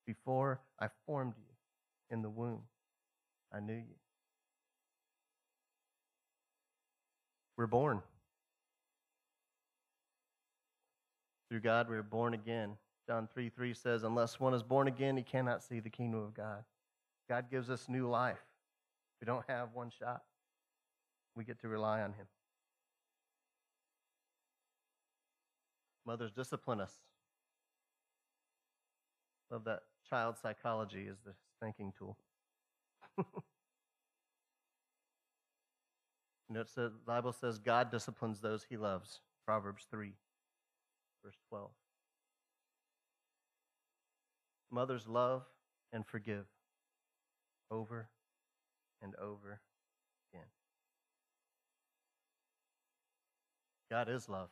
Before 0.04 0.60
I 0.80 0.88
formed 1.06 1.34
you 1.36 1.54
in 2.10 2.22
the 2.22 2.30
womb, 2.30 2.62
I 3.52 3.60
knew 3.60 3.74
you. 3.74 3.96
We're 7.56 7.68
born. 7.68 8.02
Through 11.48 11.60
God, 11.60 11.88
we 11.88 11.96
are 11.96 12.02
born 12.02 12.34
again. 12.34 12.76
John 13.06 13.28
3 13.32 13.50
3 13.50 13.74
says, 13.74 14.02
Unless 14.02 14.40
one 14.40 14.54
is 14.54 14.62
born 14.62 14.88
again, 14.88 15.16
he 15.16 15.22
cannot 15.22 15.62
see 15.62 15.80
the 15.80 15.90
kingdom 15.90 16.22
of 16.22 16.34
God. 16.34 16.64
God 17.28 17.50
gives 17.50 17.70
us 17.70 17.88
new 17.88 18.08
life. 18.08 18.44
We 19.20 19.26
don't 19.26 19.44
have 19.48 19.68
one 19.74 19.90
shot, 19.96 20.22
we 21.34 21.44
get 21.44 21.60
to 21.60 21.68
rely 21.68 22.02
on 22.02 22.12
him. 22.12 22.26
Mothers 26.06 26.30
discipline 26.32 26.80
us. 26.80 26.92
Love 29.50 29.64
that 29.64 29.80
child 30.08 30.36
psychology 30.40 31.06
is 31.08 31.16
the 31.24 31.32
thinking 31.60 31.92
tool. 31.96 32.16
you 33.18 33.24
know, 36.50 36.64
the 36.74 36.92
Bible 37.06 37.32
says 37.32 37.58
God 37.58 37.90
disciplines 37.90 38.40
those 38.40 38.66
he 38.68 38.76
loves. 38.76 39.20
Proverbs 39.44 39.86
3, 39.90 40.12
verse 41.24 41.36
12. 41.48 41.70
Mothers 44.76 45.08
love 45.08 45.42
and 45.90 46.06
forgive 46.06 46.44
over 47.70 48.10
and 49.00 49.14
over 49.16 49.62
again. 50.30 50.44
God 53.90 54.10
is 54.10 54.28
love. 54.28 54.50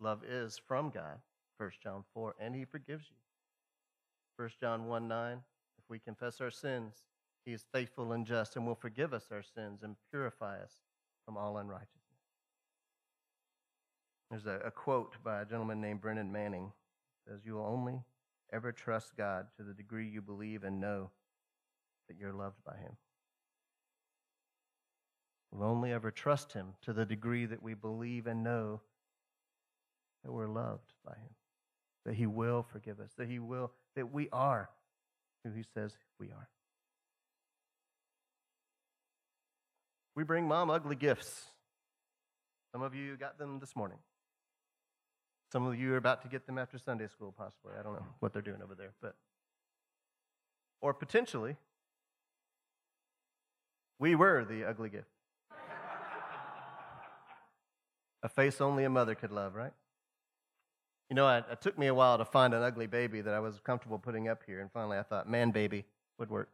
Love 0.00 0.24
is 0.28 0.60
from 0.66 0.90
God, 0.90 1.20
1 1.58 1.70
John 1.80 2.02
4, 2.12 2.34
and 2.40 2.56
he 2.56 2.64
forgives 2.64 3.04
you. 3.08 3.16
1 4.36 4.50
John 4.60 4.86
1 4.86 5.06
9, 5.06 5.42
if 5.78 5.84
we 5.88 6.00
confess 6.00 6.40
our 6.40 6.50
sins, 6.50 7.04
he 7.46 7.52
is 7.52 7.64
faithful 7.72 8.10
and 8.14 8.26
just 8.26 8.56
and 8.56 8.66
will 8.66 8.74
forgive 8.74 9.14
us 9.14 9.26
our 9.30 9.44
sins 9.44 9.84
and 9.84 9.94
purify 10.10 10.58
us 10.58 10.72
from 11.24 11.36
all 11.36 11.58
unrighteousness. 11.58 12.02
There's 14.28 14.46
a, 14.46 14.58
a 14.66 14.72
quote 14.72 15.14
by 15.22 15.42
a 15.42 15.44
gentleman 15.44 15.80
named 15.80 16.00
Brennan 16.00 16.32
Manning. 16.32 16.72
Says, 17.28 17.42
You 17.44 17.54
will 17.54 17.66
only 17.66 18.02
ever 18.52 18.72
trust 18.72 19.16
God 19.16 19.46
to 19.56 19.62
the 19.62 19.74
degree 19.74 20.08
you 20.08 20.22
believe 20.22 20.64
and 20.64 20.80
know 20.80 21.10
that 22.08 22.16
you're 22.18 22.32
loved 22.32 22.62
by 22.64 22.76
him. 22.76 22.96
We'll 25.50 25.68
only 25.68 25.92
ever 25.92 26.10
trust 26.10 26.52
him 26.52 26.74
to 26.82 26.92
the 26.92 27.06
degree 27.06 27.46
that 27.46 27.62
we 27.62 27.74
believe 27.74 28.26
and 28.26 28.44
know 28.44 28.80
that 30.24 30.32
we're 30.32 30.48
loved 30.48 30.92
by 31.04 31.12
him, 31.12 31.34
that 32.04 32.14
he 32.14 32.26
will 32.26 32.62
forgive 32.62 33.00
us, 33.00 33.12
that 33.16 33.28
he 33.28 33.38
will, 33.38 33.72
that 33.96 34.12
we 34.12 34.28
are 34.30 34.68
who 35.44 35.52
he 35.52 35.62
says 35.74 35.92
we 36.18 36.26
are. 36.26 36.48
We 40.14 40.24
bring 40.24 40.48
mom 40.48 40.68
ugly 40.68 40.96
gifts. 40.96 41.44
Some 42.72 42.82
of 42.82 42.94
you 42.94 43.16
got 43.16 43.38
them 43.38 43.60
this 43.60 43.74
morning. 43.76 43.98
Some 45.50 45.66
of 45.66 45.78
you 45.78 45.94
are 45.94 45.96
about 45.96 46.22
to 46.22 46.28
get 46.28 46.46
them 46.46 46.58
after 46.58 46.78
Sunday 46.78 47.08
school, 47.08 47.34
possibly. 47.36 47.72
I 47.78 47.82
don't 47.82 47.94
know 47.94 48.06
what 48.20 48.32
they're 48.32 48.42
doing 48.42 48.62
over 48.62 48.74
there, 48.74 48.92
but 49.00 49.14
or 50.80 50.94
potentially, 50.94 51.56
we 53.98 54.14
were 54.14 54.44
the 54.44 54.64
ugly 54.64 54.90
gift. 54.90 55.08
a 58.22 58.28
face 58.28 58.60
only 58.60 58.84
a 58.84 58.90
mother 58.90 59.14
could 59.14 59.32
love, 59.32 59.54
right? 59.54 59.72
You 61.10 61.16
know, 61.16 61.28
it, 61.28 61.44
it, 61.50 61.60
took 61.60 61.78
me 61.78 61.86
a 61.86 61.94
while 61.94 62.18
to 62.18 62.24
find 62.24 62.52
an 62.52 62.62
ugly 62.62 62.86
baby 62.86 63.22
that 63.22 63.32
I 63.32 63.40
was 63.40 63.58
comfortable 63.60 63.98
putting 63.98 64.28
up 64.28 64.42
here, 64.46 64.60
and 64.60 64.70
finally 64.70 64.98
I 64.98 65.02
thought, 65.02 65.28
man 65.28 65.50
baby 65.50 65.84
would 66.18 66.30
work. 66.30 66.50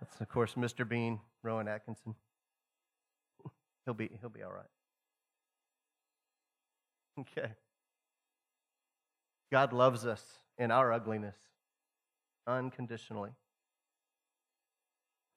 That's, 0.00 0.20
of 0.20 0.28
course, 0.28 0.54
Mr. 0.54 0.88
Bean, 0.88 1.18
Rowan 1.42 1.68
Atkinson. 1.68 2.14
he'll, 3.84 3.94
be, 3.94 4.10
he'll 4.20 4.30
be 4.30 4.42
all 4.42 4.52
right. 4.52 4.66
Okay. 7.20 7.48
God 9.50 9.72
loves 9.72 10.04
us 10.04 10.22
in 10.58 10.70
our 10.70 10.92
ugliness 10.92 11.36
unconditionally. 12.46 13.30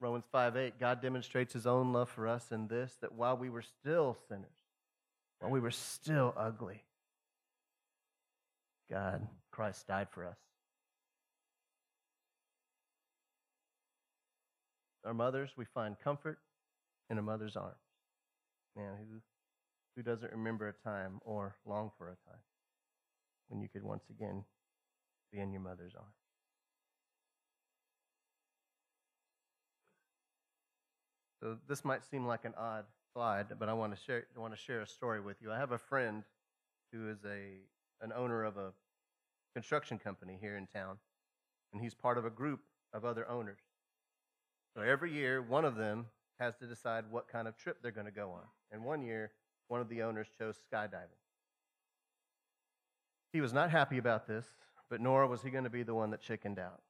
Romans 0.00 0.24
5 0.32 0.56
8, 0.56 0.80
God 0.80 1.02
demonstrates 1.02 1.52
his 1.52 1.66
own 1.66 1.92
love 1.92 2.08
for 2.08 2.26
us 2.26 2.50
in 2.50 2.68
this 2.68 2.96
that 3.02 3.12
while 3.12 3.36
we 3.36 3.50
were 3.50 3.62
still 3.62 4.16
sinners, 4.28 4.46
while 5.40 5.50
we 5.50 5.60
were 5.60 5.70
still 5.70 6.32
ugly, 6.36 6.82
God, 8.90 9.26
Christ 9.50 9.86
died 9.86 10.08
for 10.10 10.24
us. 10.26 10.38
Our 15.04 15.14
mothers, 15.14 15.50
we 15.56 15.64
find 15.64 15.96
comfort 16.02 16.38
in 17.08 17.18
a 17.18 17.22
mother's 17.22 17.56
arms. 17.56 17.76
Man, 18.76 18.94
who, 18.98 19.20
who 20.00 20.10
doesn't 20.10 20.32
remember 20.32 20.66
a 20.68 20.88
time 20.88 21.20
or 21.26 21.56
long 21.66 21.90
for 21.98 22.06
a 22.06 22.16
time 22.30 22.40
when 23.48 23.60
you 23.60 23.68
could 23.68 23.82
once 23.82 24.04
again 24.08 24.44
be 25.30 25.38
in 25.38 25.52
your 25.52 25.60
mother's 25.60 25.92
arms? 25.94 26.14
So 31.42 31.56
this 31.68 31.84
might 31.84 32.02
seem 32.04 32.26
like 32.26 32.46
an 32.46 32.54
odd 32.56 32.84
slide, 33.12 33.46
but 33.58 33.68
I 33.68 33.74
want 33.74 33.94
to 33.94 34.00
share 34.02 34.24
I 34.34 34.40
want 34.40 34.54
to 34.54 34.60
share 34.60 34.80
a 34.80 34.86
story 34.86 35.20
with 35.20 35.36
you. 35.42 35.52
I 35.52 35.58
have 35.58 35.72
a 35.72 35.78
friend 35.78 36.22
who 36.92 37.10
is 37.10 37.18
a 37.26 37.58
an 38.02 38.12
owner 38.16 38.44
of 38.44 38.56
a 38.56 38.72
construction 39.54 39.98
company 39.98 40.38
here 40.40 40.56
in 40.56 40.66
town, 40.66 40.96
and 41.72 41.82
he's 41.82 41.94
part 41.94 42.16
of 42.16 42.24
a 42.24 42.30
group 42.30 42.60
of 42.94 43.04
other 43.04 43.28
owners. 43.28 43.60
So 44.74 44.82
every 44.82 45.12
year, 45.12 45.42
one 45.42 45.66
of 45.66 45.76
them 45.76 46.06
has 46.38 46.56
to 46.56 46.66
decide 46.66 47.04
what 47.10 47.28
kind 47.28 47.46
of 47.46 47.56
trip 47.58 47.78
they're 47.82 47.90
going 47.90 48.06
to 48.06 48.12
go 48.12 48.30
on. 48.30 48.44
And 48.72 48.84
one 48.84 49.02
year, 49.02 49.32
one 49.70 49.80
of 49.80 49.88
the 49.88 50.02
owners 50.02 50.26
chose 50.36 50.56
skydiving. 50.70 51.16
He 53.32 53.40
was 53.40 53.52
not 53.52 53.70
happy 53.70 53.98
about 53.98 54.26
this, 54.26 54.44
but 54.88 55.00
nor 55.00 55.28
was 55.28 55.42
he 55.42 55.50
going 55.50 55.64
to 55.64 55.70
be 55.70 55.84
the 55.84 55.94
one 55.94 56.10
that 56.10 56.20
chickened 56.20 56.58
out. 56.58 56.80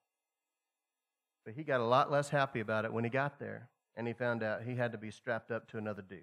But 1.44 1.52
he 1.52 1.62
got 1.62 1.80
a 1.80 1.84
lot 1.84 2.10
less 2.10 2.30
happy 2.30 2.60
about 2.60 2.86
it 2.86 2.92
when 2.92 3.04
he 3.04 3.10
got 3.10 3.38
there 3.38 3.68
and 3.96 4.06
he 4.06 4.14
found 4.14 4.42
out 4.42 4.62
he 4.62 4.76
had 4.76 4.92
to 4.92 4.98
be 4.98 5.10
strapped 5.10 5.50
up 5.50 5.68
to 5.70 5.78
another 5.78 6.00
dude. 6.00 6.20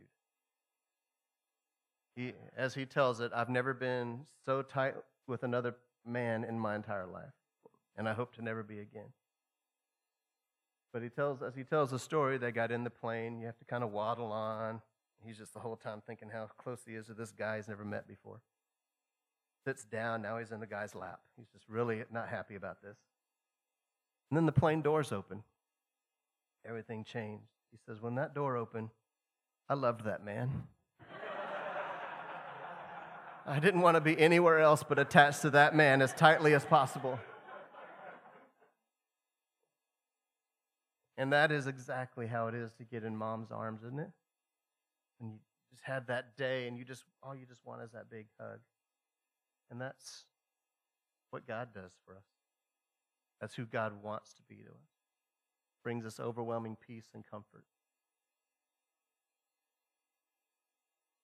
He, 2.15 2.33
as 2.57 2.73
he 2.73 2.87
tells 2.87 3.19
it, 3.19 3.31
I've 3.35 3.49
never 3.49 3.75
been 3.75 4.21
so 4.43 4.63
tight 4.63 4.95
with 5.27 5.43
another 5.43 5.75
man 6.03 6.43
in 6.43 6.59
my 6.59 6.75
entire 6.75 7.05
life, 7.05 7.33
and 7.95 8.09
I 8.09 8.13
hope 8.13 8.33
to 8.35 8.41
never 8.41 8.63
be 8.63 8.79
again. 8.79 9.13
But 10.91 11.03
he 11.03 11.09
tells, 11.09 11.43
as 11.43 11.53
he 11.53 11.63
tells 11.63 11.91
the 11.91 11.99
story, 11.99 12.39
they 12.39 12.51
got 12.51 12.71
in 12.71 12.83
the 12.83 12.89
plane. 12.89 13.39
You 13.39 13.45
have 13.45 13.59
to 13.59 13.65
kind 13.65 13.83
of 13.83 13.91
waddle 13.91 14.31
on. 14.31 14.81
He's 15.25 15.37
just 15.37 15.53
the 15.53 15.59
whole 15.59 15.75
time 15.75 16.01
thinking 16.05 16.29
how 16.29 16.49
close 16.57 16.79
he 16.85 16.93
is 16.93 17.07
to 17.07 17.13
this 17.13 17.31
guy 17.31 17.57
he's 17.57 17.67
never 17.67 17.83
met 17.83 18.07
before. 18.07 18.41
Sits 19.65 19.83
down, 19.83 20.21
now 20.21 20.37
he's 20.37 20.51
in 20.51 20.59
the 20.59 20.67
guy's 20.67 20.95
lap. 20.95 21.19
He's 21.35 21.49
just 21.49 21.67
really 21.67 22.03
not 22.11 22.29
happy 22.29 22.55
about 22.55 22.81
this. 22.81 22.97
And 24.29 24.37
then 24.37 24.45
the 24.45 24.51
plane 24.51 24.81
doors 24.81 25.11
open. 25.11 25.43
Everything 26.65 27.03
changed. 27.03 27.47
He 27.71 27.77
says, 27.85 28.01
When 28.01 28.15
that 28.15 28.33
door 28.33 28.55
opened, 28.55 28.89
I 29.69 29.73
loved 29.73 30.05
that 30.05 30.23
man. 30.23 30.63
I 33.45 33.59
didn't 33.59 33.81
want 33.81 33.95
to 33.95 34.01
be 34.01 34.17
anywhere 34.19 34.59
else 34.59 34.83
but 34.87 34.99
attached 34.99 35.41
to 35.41 35.49
that 35.51 35.75
man 35.75 36.01
as 36.01 36.13
tightly 36.13 36.53
as 36.53 36.63
possible. 36.65 37.19
And 41.17 41.33
that 41.33 41.51
is 41.51 41.65
exactly 41.65 42.27
how 42.27 42.47
it 42.47 42.53
is 42.53 42.71
to 42.77 42.83
get 42.83 43.03
in 43.03 43.17
mom's 43.17 43.51
arms, 43.51 43.81
isn't 43.83 43.99
it? 43.99 44.11
And 45.19 45.31
you 45.31 45.39
just 45.71 45.83
had 45.83 46.07
that 46.07 46.37
day 46.37 46.67
and 46.67 46.77
you 46.77 46.85
just 46.85 47.03
all 47.23 47.35
you 47.35 47.45
just 47.45 47.65
want 47.65 47.81
is 47.81 47.91
that 47.91 48.09
big 48.09 48.27
hug. 48.39 48.59
And 49.69 49.81
that's 49.81 50.25
what 51.31 51.47
God 51.47 51.69
does 51.73 51.91
for 52.05 52.15
us. 52.15 52.23
That's 53.41 53.55
who 53.55 53.65
God 53.65 53.93
wants 54.01 54.33
to 54.33 54.41
be 54.47 54.55
to 54.55 54.69
us 54.69 54.87
brings 55.87 56.05
us 56.05 56.19
overwhelming 56.19 56.75
peace 56.85 57.05
and 57.13 57.23
comfort. 57.31 57.63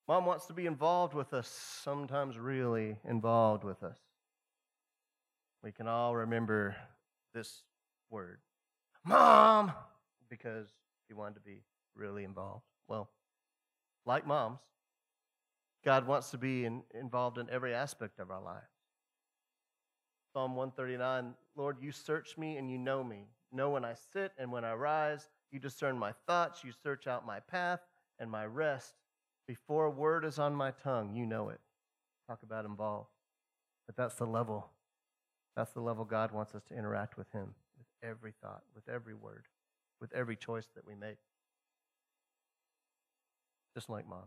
Mom 0.08 0.26
wants 0.26 0.46
to 0.46 0.54
be 0.54 0.66
involved 0.66 1.14
with 1.14 1.34
us, 1.34 1.50
sometimes 1.84 2.40
really 2.40 2.96
involved 3.04 3.66
with 3.66 3.84
us. 3.84 3.98
We 5.66 5.74
can 5.74 5.90
all 5.90 6.16
remember 6.16 6.78
this 7.34 7.64
word, 8.10 8.40
Mom, 9.06 9.74
because 10.30 10.70
she 11.08 11.14
wanted 11.14 11.36
to 11.36 11.42
be 11.42 11.64
really 11.94 12.24
involved. 12.24 12.64
Well, 12.88 13.10
like 14.06 14.28
moms, 14.28 14.60
God 15.84 16.08
wants 16.08 16.32
to 16.32 16.38
be 16.38 16.66
in, 16.66 16.84
involved 16.94 17.38
in 17.38 17.50
every 17.50 17.74
aspect 17.74 18.20
of 18.20 18.32
our 18.32 18.42
lives. 18.42 18.68
Psalm 20.34 20.56
139 20.56 21.36
Lord, 21.56 21.78
you 21.80 21.92
search 21.92 22.38
me 22.38 22.58
and 22.58 22.72
you 22.72 22.80
know 22.80 23.04
me 23.04 23.28
know 23.54 23.70
when 23.70 23.86
I 23.86 23.94
sit 24.14 24.32
and 24.38 24.52
when 24.52 24.66
I 24.66 24.74
rise. 24.74 25.30
You 25.52 25.60
discern 25.60 25.98
my 25.98 26.14
thoughts. 26.28 26.64
You 26.64 26.72
search 26.84 27.08
out 27.08 27.26
my 27.26 27.40
path 27.40 27.80
and 28.20 28.30
my 28.30 28.46
rest. 28.46 28.94
Before 29.48 29.86
a 29.86 29.92
word 29.92 30.26
is 30.26 30.40
on 30.40 30.56
my 30.56 30.72
tongue, 30.72 31.14
you 31.14 31.26
know 31.26 31.50
it. 31.50 31.60
Talk 32.28 32.40
about 32.44 32.66
involved. 32.66 33.10
But 33.86 33.96
that's 33.96 34.16
the 34.16 34.26
level. 34.26 34.70
That's 35.56 35.72
the 35.74 35.82
level 35.82 36.06
God 36.06 36.32
wants 36.32 36.56
us 36.56 36.64
to 36.70 36.74
interact 36.78 37.18
with 37.18 37.32
Him, 37.32 37.54
with 37.78 37.88
every 38.10 38.34
thought, 38.42 38.64
with 38.74 38.90
every 38.90 39.14
word, 39.14 39.46
with 40.02 40.12
every 40.14 40.36
choice 40.36 40.68
that 40.76 40.88
we 40.88 40.96
make. 40.96 41.18
Just 43.74 43.90
like 43.90 44.08
mom. 44.08 44.26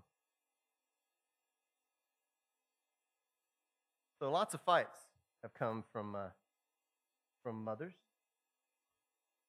So 4.19 4.31
lots 4.31 4.55
of 4.55 4.61
fights 4.63 4.99
have 5.43 5.55
come 5.55 5.85
from, 5.93 6.15
uh, 6.15 6.29
from 7.43 7.63
mothers 7.63 7.93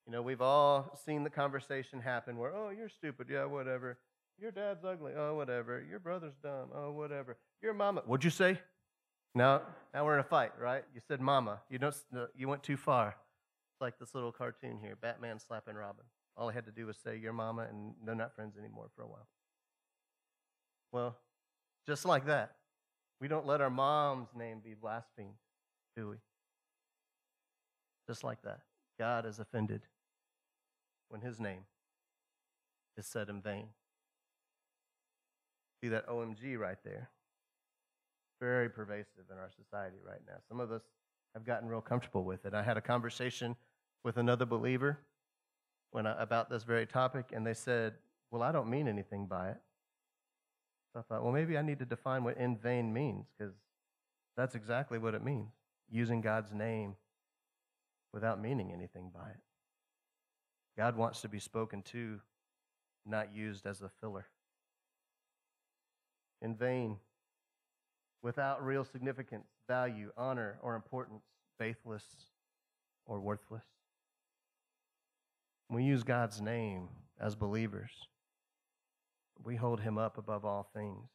you 0.08 0.14
know, 0.14 0.22
we've 0.22 0.42
all 0.42 0.98
seen 1.06 1.26
the 1.26 1.30
conversation 1.30 2.00
happen 2.00 2.38
where, 2.38 2.54
oh, 2.56 2.70
you're 2.70 2.88
stupid. 2.88 3.28
Yeah, 3.30 3.44
whatever. 3.44 3.98
Your 4.40 4.52
dad's 4.52 4.86
ugly. 4.86 5.12
Oh, 5.18 5.36
whatever. 5.36 5.84
Your 5.88 6.00
brother's 6.00 6.36
dumb. 6.42 6.70
Oh, 6.74 6.92
whatever. 6.92 7.36
Your 7.62 7.74
mama. 7.74 8.04
What'd 8.06 8.24
you 8.24 8.30
say? 8.30 8.58
Now, 9.36 9.64
now 9.94 10.06
we're 10.06 10.14
in 10.14 10.22
a 10.22 10.24
fight, 10.24 10.54
right? 10.58 10.86
You 10.96 11.02
said 11.06 11.20
mama. 11.20 11.60
You 11.70 11.78
don't. 11.78 11.96
You 12.36 12.48
went 12.48 12.64
too 12.64 12.78
far. 12.78 13.18
It's 13.74 13.82
like 13.82 14.00
this 14.00 14.16
little 14.16 14.32
cartoon 14.32 14.78
here: 14.82 14.96
Batman 14.96 15.40
slapping 15.40 15.76
Robin. 15.76 16.06
All 16.38 16.50
I 16.50 16.54
had 16.54 16.66
to 16.66 16.72
do 16.72 16.86
was 16.86 16.98
say 16.98 17.18
your 17.18 17.34
mama, 17.34 17.68
and 17.70 17.94
they're 18.06 18.16
not 18.16 18.34
friends 18.34 18.56
anymore 18.58 18.90
for 18.96 19.02
a 19.02 19.08
while. 19.08 19.28
Well, 20.92 21.18
just 21.86 22.06
like 22.06 22.26
that, 22.28 22.56
we 23.20 23.28
don't 23.28 23.48
let 23.48 23.62
our 23.62 23.70
mom's 23.70 24.30
name 24.36 24.62
be 24.64 24.74
blasphemed, 24.74 25.36
do 25.96 26.10
we? 26.10 26.16
Just 28.08 28.24
like 28.24 28.42
that. 28.44 28.62
God 29.00 29.26
is 29.26 29.40
offended 29.40 29.82
when 31.10 31.22
his 31.22 31.40
name 31.40 31.62
is 32.98 33.06
said 33.06 33.30
in 33.30 33.42
vain. 33.42 33.68
See 35.82 35.90
that 35.90 36.08
OMG 36.08 36.58
right 36.58 36.78
there? 36.84 37.10
Very 38.40 38.70
pervasive 38.70 39.26
in 39.32 39.38
our 39.38 39.50
society 39.50 39.98
right 40.06 40.22
now. 40.28 40.36
Some 40.48 40.60
of 40.60 40.72
us 40.72 40.82
have 41.34 41.46
gotten 41.46 41.68
real 41.68 41.82
comfortable 41.82 42.24
with 42.24 42.46
it. 42.46 42.54
I 42.54 42.64
had 42.64 42.78
a 42.78 42.82
conversation 42.82 43.56
with 44.04 44.18
another 44.18 44.46
believer 44.46 45.00
when 45.92 46.08
I, 46.08 46.22
about 46.22 46.50
this 46.50 46.64
very 46.64 46.86
topic, 46.86 47.32
and 47.34 47.46
they 47.46 47.54
said, 47.54 47.94
Well, 48.32 48.42
I 48.42 48.52
don't 48.52 48.70
mean 48.70 48.88
anything 48.88 49.26
by 49.26 49.50
it. 49.50 49.58
So 50.98 51.02
I 51.02 51.04
thought, 51.04 51.24
well, 51.24 51.34
maybe 51.34 51.60
I 51.60 51.62
need 51.62 51.78
to 51.78 51.86
define 51.86 52.24
what 52.24 52.38
in 52.38 52.58
vain 52.58 52.92
means, 52.92 53.28
because 53.38 53.54
that's 54.36 54.56
exactly 54.56 54.98
what 54.98 55.14
it 55.14 55.24
means 55.24 55.52
using 55.92 56.22
God's 56.22 56.52
name 56.54 56.96
without 58.14 58.42
meaning 58.42 58.72
anything 58.74 59.12
by 59.14 59.30
it. 59.30 59.40
God 60.76 60.98
wants 60.98 61.22
to 61.22 61.30
be 61.30 61.38
spoken 61.38 61.84
to, 61.84 62.20
not 63.06 63.32
used 63.32 63.68
as 63.68 63.84
a 63.84 63.92
filler. 64.02 64.26
In 66.42 66.56
vain, 66.56 66.98
without 68.24 68.66
real 68.66 68.84
significance, 68.84 69.46
value, 69.68 70.12
honor, 70.18 70.58
or 70.64 70.76
importance, 70.76 71.22
faithless 71.60 72.06
or 73.06 73.20
worthless. 73.20 73.66
We 75.70 75.84
use 75.84 76.02
God's 76.02 76.42
name 76.42 76.88
as 77.20 77.36
believers. 77.36 77.92
We 79.44 79.56
hold 79.56 79.82
him 79.82 79.98
up 79.98 80.18
above 80.18 80.46
all 80.46 80.68
things. 80.74 81.10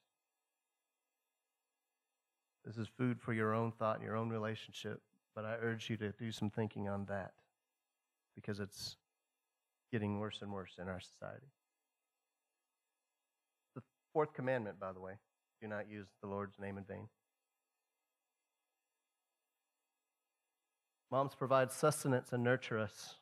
This 2.65 2.79
is 2.79 2.89
food 2.97 3.21
for 3.21 3.33
your 3.33 3.55
own 3.55 3.73
thought 3.73 3.97
and 3.97 4.05
your 4.05 4.17
own 4.17 4.29
relationship, 4.29 5.03
but 5.35 5.45
I 5.45 5.57
urge 5.61 5.91
you 5.91 5.97
to 5.99 6.13
do 6.13 6.31
some 6.31 6.49
thinking 6.49 6.89
on 6.89 7.07
that 7.07 7.33
because 8.35 8.61
it's 8.61 8.97
getting 9.91 10.21
worse 10.21 10.39
and 10.41 10.53
worse 10.53 10.77
in 10.81 10.89
our 10.89 11.01
society. 11.01 11.51
The 13.75 13.83
fourth 14.13 14.33
commandment, 14.33 14.79
by 14.79 14.93
the 14.93 15.01
way 15.01 15.15
do 15.63 15.69
not 15.69 15.89
use 15.89 16.09
the 16.21 16.27
Lord's 16.27 16.59
name 16.59 16.77
in 16.77 16.83
vain. 16.83 17.09
Moms 21.11 21.37
provide 21.37 21.71
sustenance 21.71 22.33
and 22.33 22.43
nurture 22.43 22.79
us. 22.79 23.15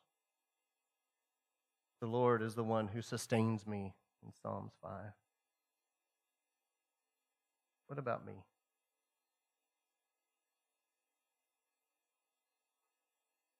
The 1.99 2.07
Lord 2.07 2.41
is 2.41 2.55
the 2.55 2.63
one 2.63 2.87
who 2.87 3.01
sustains 3.03 3.67
me 3.67 3.93
in 4.23 4.31
Psalms 4.41 4.71
5. 4.81 4.91
What 7.87 7.99
about 7.99 8.25
me? 8.25 8.33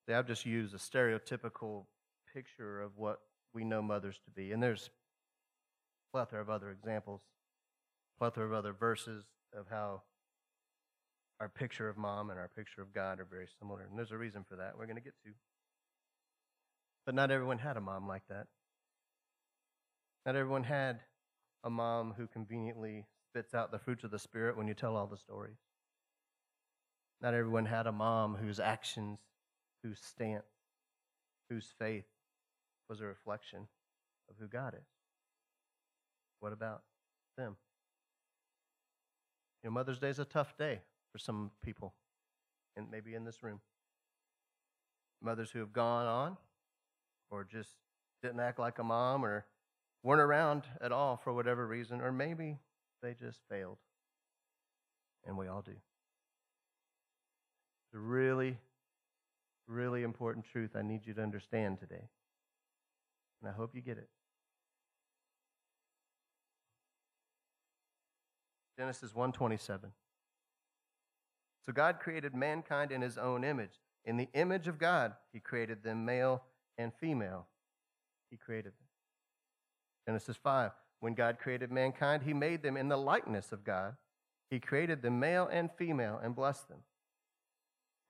See, 0.08 0.14
I've 0.14 0.28
just 0.28 0.46
used 0.46 0.74
a 0.74 0.78
stereotypical 0.78 1.86
picture 2.34 2.82
of 2.82 2.98
what 2.98 3.20
we 3.54 3.64
know 3.64 3.82
mothers 3.82 4.20
to 4.26 4.32
be, 4.32 4.52
and 4.52 4.62
there's 4.62 4.88
a 4.88 6.18
plethora 6.18 6.42
of 6.42 6.50
other 6.50 6.72
examples, 6.72 7.22
plethora 8.18 8.46
of 8.46 8.54
other 8.54 8.74
verses 8.74 9.26
of 9.54 9.68
how 9.70 10.02
our 11.40 11.50
picture 11.50 11.90
of 11.90 11.98
mom 11.98 12.30
and 12.30 12.40
our 12.40 12.50
picture 12.56 12.82
of 12.82 12.94
God 12.94 13.20
are 13.20 13.28
very 13.30 13.48
similar, 13.60 13.82
and 13.82 13.98
there's 13.98 14.12
a 14.12 14.18
reason 14.18 14.46
for 14.48 14.56
that 14.56 14.78
we're 14.78 14.86
going 14.86 14.96
to 14.96 15.04
get 15.04 15.16
to. 15.26 15.32
But 17.06 17.16
not 17.16 17.32
everyone 17.32 17.58
had 17.58 17.78
a 17.78 17.82
mom 17.82 18.08
like 18.08 18.24
that. 18.30 18.48
Not 20.26 20.36
everyone 20.36 20.64
had 20.64 21.00
a 21.64 21.70
mom 21.70 22.14
who 22.16 22.28
conveniently 22.28 23.06
spits 23.30 23.54
out 23.54 23.72
the 23.72 23.80
fruits 23.80 24.04
of 24.04 24.12
the 24.12 24.20
Spirit 24.20 24.58
when 24.58 24.68
you 24.68 24.74
tell 24.74 24.96
all 24.96 25.08
the 25.08 25.18
stories. 25.18 25.58
Not 27.22 27.34
everyone 27.34 27.66
had 27.66 27.88
a 27.88 27.92
mom 27.92 28.36
whose 28.36 28.60
actions, 28.60 29.20
whose 29.84 30.00
stance, 30.00 30.44
whose 31.50 31.74
faith 31.80 32.06
was 32.90 33.02
a 33.02 33.06
reflection 33.06 33.68
of 34.30 34.36
who 34.40 34.48
God 34.48 34.74
is. 34.74 34.88
What 36.40 36.54
about 36.54 36.84
them? 37.38 37.58
You 39.64 39.70
know, 39.70 39.74
Mother's 39.74 40.00
Day 40.00 40.10
is 40.10 40.20
a 40.20 40.26
tough 40.26 40.58
day 40.58 40.82
for 41.12 41.20
some 41.20 41.52
people, 41.64 41.94
and 42.76 42.90
maybe 42.90 43.14
in 43.14 43.24
this 43.24 43.44
room. 43.44 43.62
Mothers 45.22 45.52
who 45.52 45.60
have 45.60 45.74
gone 45.74 46.08
on 46.08 46.38
or 47.30 47.44
just 47.44 47.70
didn't 48.24 48.40
act 48.40 48.58
like 48.58 48.80
a 48.80 48.84
mom 48.84 49.24
or 49.24 49.46
weren't 50.04 50.22
around 50.22 50.64
at 50.80 50.92
all 50.92 51.18
for 51.18 51.34
whatever 51.34 51.66
reason, 51.66 52.02
or 52.02 52.12
maybe 52.12 52.60
they 53.02 53.14
just 53.14 53.40
failed. 53.50 53.78
And 55.26 55.38
we 55.38 55.48
all 55.48 55.62
do. 55.62 55.72
It's 55.72 57.96
a 57.96 58.00
really, 58.00 58.58
really 59.68 60.04
important 60.04 60.46
truth 60.52 60.72
I 60.76 60.82
need 60.82 61.06
you 61.06 61.14
to 61.14 61.22
understand 61.22 61.80
today. 61.80 62.10
And 63.42 63.50
I 63.50 63.54
hope 63.54 63.76
you 63.76 63.82
get 63.82 63.98
it. 63.98 64.10
Genesis 68.78 69.14
127. 69.14 69.92
So 71.66 71.72
God 71.72 72.00
created 72.00 72.34
mankind 72.34 72.92
in 72.92 73.02
his 73.02 73.18
own 73.18 73.44
image. 73.44 73.80
In 74.06 74.18
the 74.18 74.30
image 74.34 74.68
of 74.68 74.80
God, 74.80 75.14
he 75.32 75.40
created 75.40 75.84
them 75.84 76.06
male 76.06 76.42
and 76.78 76.92
female. 77.00 77.48
He 78.32 78.38
created 78.38 78.72
them. 78.72 78.91
Genesis 80.06 80.38
5. 80.38 80.72
When 81.00 81.14
God 81.16 81.40
created 81.40 81.72
mankind, 81.72 82.24
he 82.24 82.34
made 82.34 82.62
them 82.62 82.78
in 82.78 82.88
the 82.88 82.98
likeness 82.98 83.52
of 83.52 83.64
God. 83.64 83.96
He 84.50 84.60
created 84.60 85.02
them 85.02 85.20
male 85.20 85.50
and 85.52 85.72
female 85.72 86.20
and 86.24 86.36
blessed 86.36 86.68
them. 86.68 86.80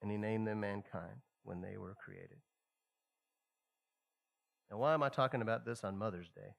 And 0.01 0.11
he 0.11 0.17
named 0.17 0.47
them 0.47 0.59
mankind 0.59 1.21
when 1.43 1.61
they 1.61 1.77
were 1.77 1.95
created. 1.95 2.37
Now, 4.69 4.77
why 4.77 4.93
am 4.93 5.03
I 5.03 5.09
talking 5.09 5.41
about 5.41 5.65
this 5.65 5.83
on 5.83 5.97
Mother's 5.97 6.29
Day? 6.29 6.55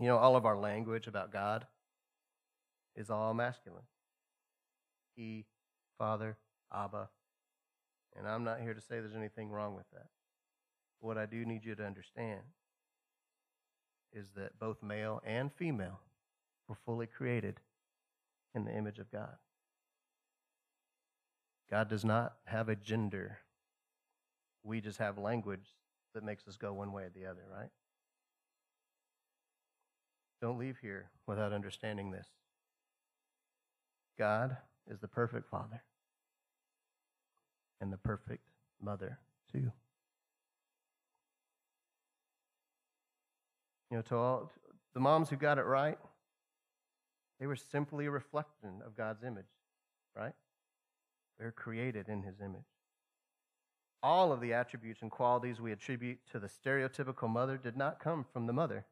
You 0.00 0.06
know, 0.06 0.16
all 0.16 0.34
of 0.34 0.46
our 0.46 0.56
language 0.56 1.06
about 1.06 1.32
God 1.32 1.66
is 2.96 3.10
all 3.10 3.34
masculine. 3.34 3.82
He, 5.14 5.44
Father, 5.98 6.38
Abba. 6.72 7.10
And 8.16 8.26
I'm 8.26 8.44
not 8.44 8.60
here 8.60 8.74
to 8.74 8.80
say 8.80 8.98
there's 9.00 9.14
anything 9.14 9.50
wrong 9.50 9.74
with 9.74 9.88
that. 9.92 10.06
What 11.00 11.18
I 11.18 11.26
do 11.26 11.44
need 11.44 11.64
you 11.64 11.74
to 11.74 11.84
understand 11.84 12.40
is 14.12 14.26
that 14.36 14.58
both 14.58 14.82
male 14.82 15.22
and 15.24 15.52
female 15.52 16.00
were 16.68 16.76
fully 16.86 17.06
created 17.06 17.60
in 18.54 18.64
the 18.64 18.76
image 18.76 18.98
of 18.98 19.10
God. 19.10 19.36
God 21.70 21.88
does 21.88 22.04
not 22.04 22.34
have 22.44 22.68
a 22.68 22.76
gender. 22.76 23.38
We 24.64 24.80
just 24.80 24.98
have 24.98 25.18
language 25.18 25.66
that 26.14 26.24
makes 26.24 26.46
us 26.48 26.56
go 26.56 26.72
one 26.72 26.92
way 26.92 27.04
or 27.04 27.10
the 27.14 27.26
other, 27.26 27.42
right? 27.52 27.70
Don't 30.40 30.58
leave 30.58 30.78
here 30.80 31.10
without 31.26 31.52
understanding 31.52 32.10
this. 32.10 32.26
God 34.18 34.56
is 34.90 34.98
the 34.98 35.08
perfect 35.08 35.48
father 35.48 35.82
and 37.80 37.92
the 37.92 37.98
perfect 37.98 38.48
mother, 38.82 39.18
too. 39.52 39.70
You 43.90 43.96
know, 43.96 44.02
to 44.02 44.16
all 44.16 44.52
the 44.94 45.00
moms 45.00 45.30
who 45.30 45.36
got 45.36 45.58
it 45.58 45.64
right, 45.64 45.98
they 47.38 47.46
were 47.46 47.56
simply 47.56 48.06
a 48.06 48.10
reflection 48.10 48.82
of 48.86 48.96
God's 48.96 49.24
image, 49.24 49.44
right? 50.16 50.34
They're 51.38 51.50
created 51.52 52.08
in 52.08 52.22
his 52.22 52.40
image. 52.40 52.66
All 54.02 54.32
of 54.32 54.40
the 54.40 54.52
attributes 54.52 55.02
and 55.02 55.10
qualities 55.10 55.60
we 55.60 55.72
attribute 55.72 56.18
to 56.32 56.38
the 56.38 56.48
stereotypical 56.48 57.28
mother 57.28 57.56
did 57.56 57.76
not 57.76 57.98
come 57.98 58.24
from 58.32 58.46
the 58.46 58.52
mother. 58.52 58.86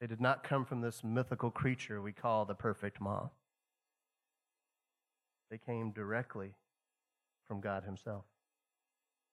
They 0.00 0.06
did 0.06 0.20
not 0.20 0.42
come 0.42 0.64
from 0.64 0.80
this 0.80 1.04
mythical 1.04 1.50
creature 1.50 2.00
we 2.00 2.12
call 2.12 2.44
the 2.44 2.54
perfect 2.54 3.00
mom. 3.00 3.30
They 5.50 5.58
came 5.58 5.92
directly 5.92 6.54
from 7.46 7.60
God 7.60 7.84
Himself, 7.84 8.24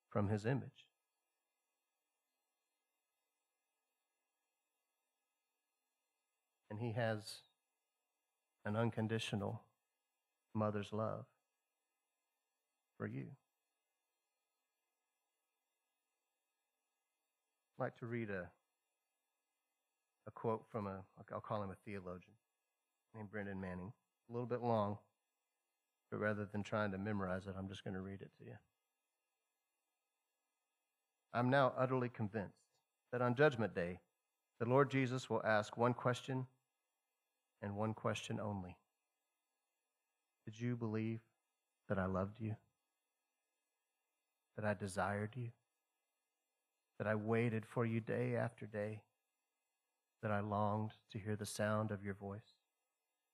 from 0.09 0.29
His 0.29 0.45
image. 0.45 0.85
And 6.71 6.79
He 6.79 6.93
has 6.93 7.21
an 8.65 8.77
unconditional 8.77 9.61
mother's 10.53 10.93
love 10.93 11.25
for 12.97 13.05
you. 13.05 13.25
I'd 17.77 17.83
like 17.83 17.97
to 17.97 18.05
read 18.05 18.29
a, 18.29 18.49
a 20.27 20.31
quote 20.31 20.63
from 20.71 20.87
a, 20.87 20.99
I'll 21.33 21.41
call 21.41 21.61
him 21.61 21.71
a 21.71 21.75
theologian 21.85 22.35
named 23.15 23.31
Brennan 23.31 23.59
Manning. 23.59 23.91
A 24.29 24.33
little 24.33 24.47
bit 24.47 24.61
long, 24.61 24.97
but 26.09 26.21
rather 26.21 26.45
than 26.45 26.63
trying 26.63 26.91
to 26.91 26.97
memorize 26.97 27.47
it, 27.47 27.55
I'm 27.57 27.67
just 27.67 27.83
going 27.83 27.95
to 27.95 28.01
read 28.01 28.21
it 28.21 28.31
to 28.37 28.45
you. 28.45 28.55
I'm 31.33 31.49
now 31.49 31.73
utterly 31.77 32.07
convinced 32.07 32.55
that 33.11 33.21
on 33.21 33.35
Judgment 33.35 33.75
Day, 33.75 33.99
the 34.59 34.69
Lord 34.69 34.89
Jesus 34.89 35.29
will 35.29 35.41
ask 35.43 35.75
one 35.75 35.93
question 35.93 36.45
and 37.61 37.75
one 37.75 37.93
question 37.93 38.39
only 38.39 38.77
Did 40.45 40.59
you 40.59 40.75
believe 40.75 41.19
that 41.89 41.99
I 41.99 42.05
loved 42.05 42.39
you? 42.39 42.55
that 44.55 44.65
I 44.65 44.73
desired 44.73 45.31
you, 45.35 45.49
that 46.97 47.07
I 47.07 47.15
waited 47.15 47.65
for 47.65 47.85
you 47.85 47.99
day 47.99 48.35
after 48.35 48.65
day, 48.65 49.01
that 50.21 50.31
I 50.31 50.39
longed 50.41 50.91
to 51.11 51.19
hear 51.19 51.35
the 51.35 51.45
sound 51.45 51.91
of 51.91 52.03
your 52.03 52.13
voice. 52.13 52.55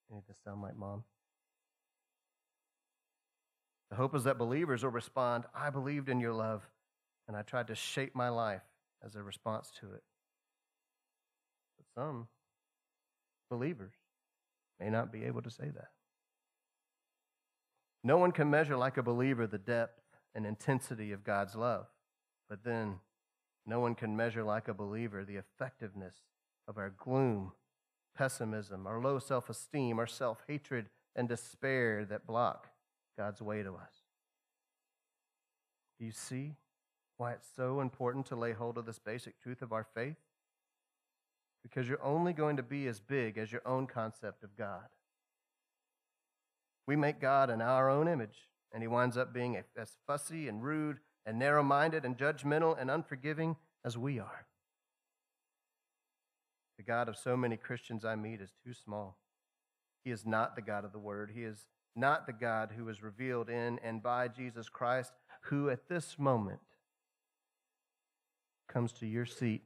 Any 0.10 0.20
of 0.20 0.28
this 0.28 0.38
sound 0.44 0.62
like 0.62 0.78
mom? 0.78 1.04
The 3.90 3.98
hope 3.98 4.16
is 4.16 4.24
that 4.26 4.38
believers 4.38 4.84
will 4.84 4.92
respond, 4.92 5.46
I 5.54 5.70
believed 5.70 6.10
in 6.10 6.20
your 6.20 6.34
love, 6.34 6.66
and 7.28 7.36
I 7.36 7.42
tried 7.42 7.68
to 7.68 7.76
shape 7.76 8.16
my 8.16 8.30
life 8.30 8.64
as 9.06 9.16
a 9.16 9.24
response 9.24 9.72
to 9.82 9.88
it. 9.88 10.04
But 11.78 11.86
some 11.94 12.28
believers 13.50 13.94
may 14.80 14.90
not 14.90 15.12
be 15.12 15.24
able 15.26 15.42
to 15.42 15.50
say 15.50 15.70
that. 15.70 15.90
No 18.04 18.18
one 18.18 18.32
can 18.32 18.50
measure 18.50 18.78
like 18.78 18.98
a 18.98 19.04
believer 19.04 19.48
the 19.48 19.58
depth 19.58 20.02
and 20.34 20.46
intensity 20.46 21.12
of 21.12 21.24
God's 21.24 21.56
love, 21.56 21.88
but 22.50 22.64
then 22.64 23.00
no 23.66 23.80
one 23.80 23.96
can 23.96 24.16
measure 24.16 24.44
like 24.44 24.68
a 24.68 24.74
believer 24.74 25.26
the 25.26 25.36
effectiveness 25.36 26.16
of 26.68 26.78
our 26.78 26.90
gloom, 26.90 27.52
pessimism, 28.16 28.88
our 28.88 29.02
low 29.02 29.20
self 29.20 29.50
esteem, 29.50 30.00
our 30.00 30.08
self 30.08 30.44
hatred, 30.48 30.88
and 31.16 31.28
despair 31.28 32.06
that 32.06 32.28
block 32.28 32.68
God's 33.18 33.42
way 33.42 33.64
to 33.64 33.76
us. 33.76 33.94
Do 36.00 36.06
you 36.06 36.12
see 36.12 36.54
why 37.18 37.34
it's 37.34 37.48
so 37.56 37.82
important 37.82 38.28
to 38.28 38.36
lay 38.36 38.54
hold 38.54 38.78
of 38.78 38.86
this 38.86 39.00
basic 39.00 39.42
truth 39.42 39.62
of 39.62 39.74
our 39.74 39.84
faith? 39.96 40.18
Because 41.68 41.88
you're 41.90 42.04
only 42.04 42.32
going 42.32 42.58
to 42.58 42.64
be 42.64 42.88
as 42.88 43.00
big 43.00 43.38
as 43.38 43.52
your 43.52 43.68
own 43.68 43.88
concept 43.88 44.44
of 44.44 44.56
God. 44.58 44.86
We 46.88 46.96
make 46.96 47.20
God 47.20 47.50
in 47.50 47.62
our 47.62 47.90
own 47.90 48.08
image, 48.08 48.48
and 48.72 48.82
he 48.82 48.88
winds 48.88 49.18
up 49.18 49.34
being 49.34 49.62
as 49.78 49.98
fussy 50.08 50.48
and 50.48 50.64
rude 50.64 51.00
and 51.26 51.38
narrow 51.38 51.64
minded 51.64 52.06
and 52.06 52.18
judgmental 52.18 52.80
and 52.80 52.90
unforgiving 52.90 53.58
as 53.84 53.98
we 53.98 54.18
are. 54.18 54.46
The 56.78 56.84
God 56.84 57.10
of 57.10 57.18
so 57.18 57.36
many 57.36 57.58
Christians 57.58 58.06
I 58.06 58.16
meet 58.16 58.40
is 58.40 58.54
too 58.64 58.74
small. 58.74 59.18
He 60.06 60.12
is 60.12 60.26
not 60.26 60.56
the 60.56 60.62
God 60.62 60.86
of 60.86 60.94
the 60.94 61.00
Word. 61.00 61.32
He 61.36 61.44
is 61.44 61.68
not 61.96 62.28
the 62.28 62.34
God 62.34 62.72
who 62.78 62.88
is 62.88 63.04
revealed 63.04 63.50
in 63.50 63.80
and 63.84 64.02
by 64.02 64.30
Jesus 64.30 64.70
Christ, 64.70 65.12
who 65.44 65.70
at 65.70 65.90
this 65.90 66.18
moment 66.18 66.60
comes 68.70 68.94
to 68.94 69.06
your 69.06 69.26
seat 69.26 69.64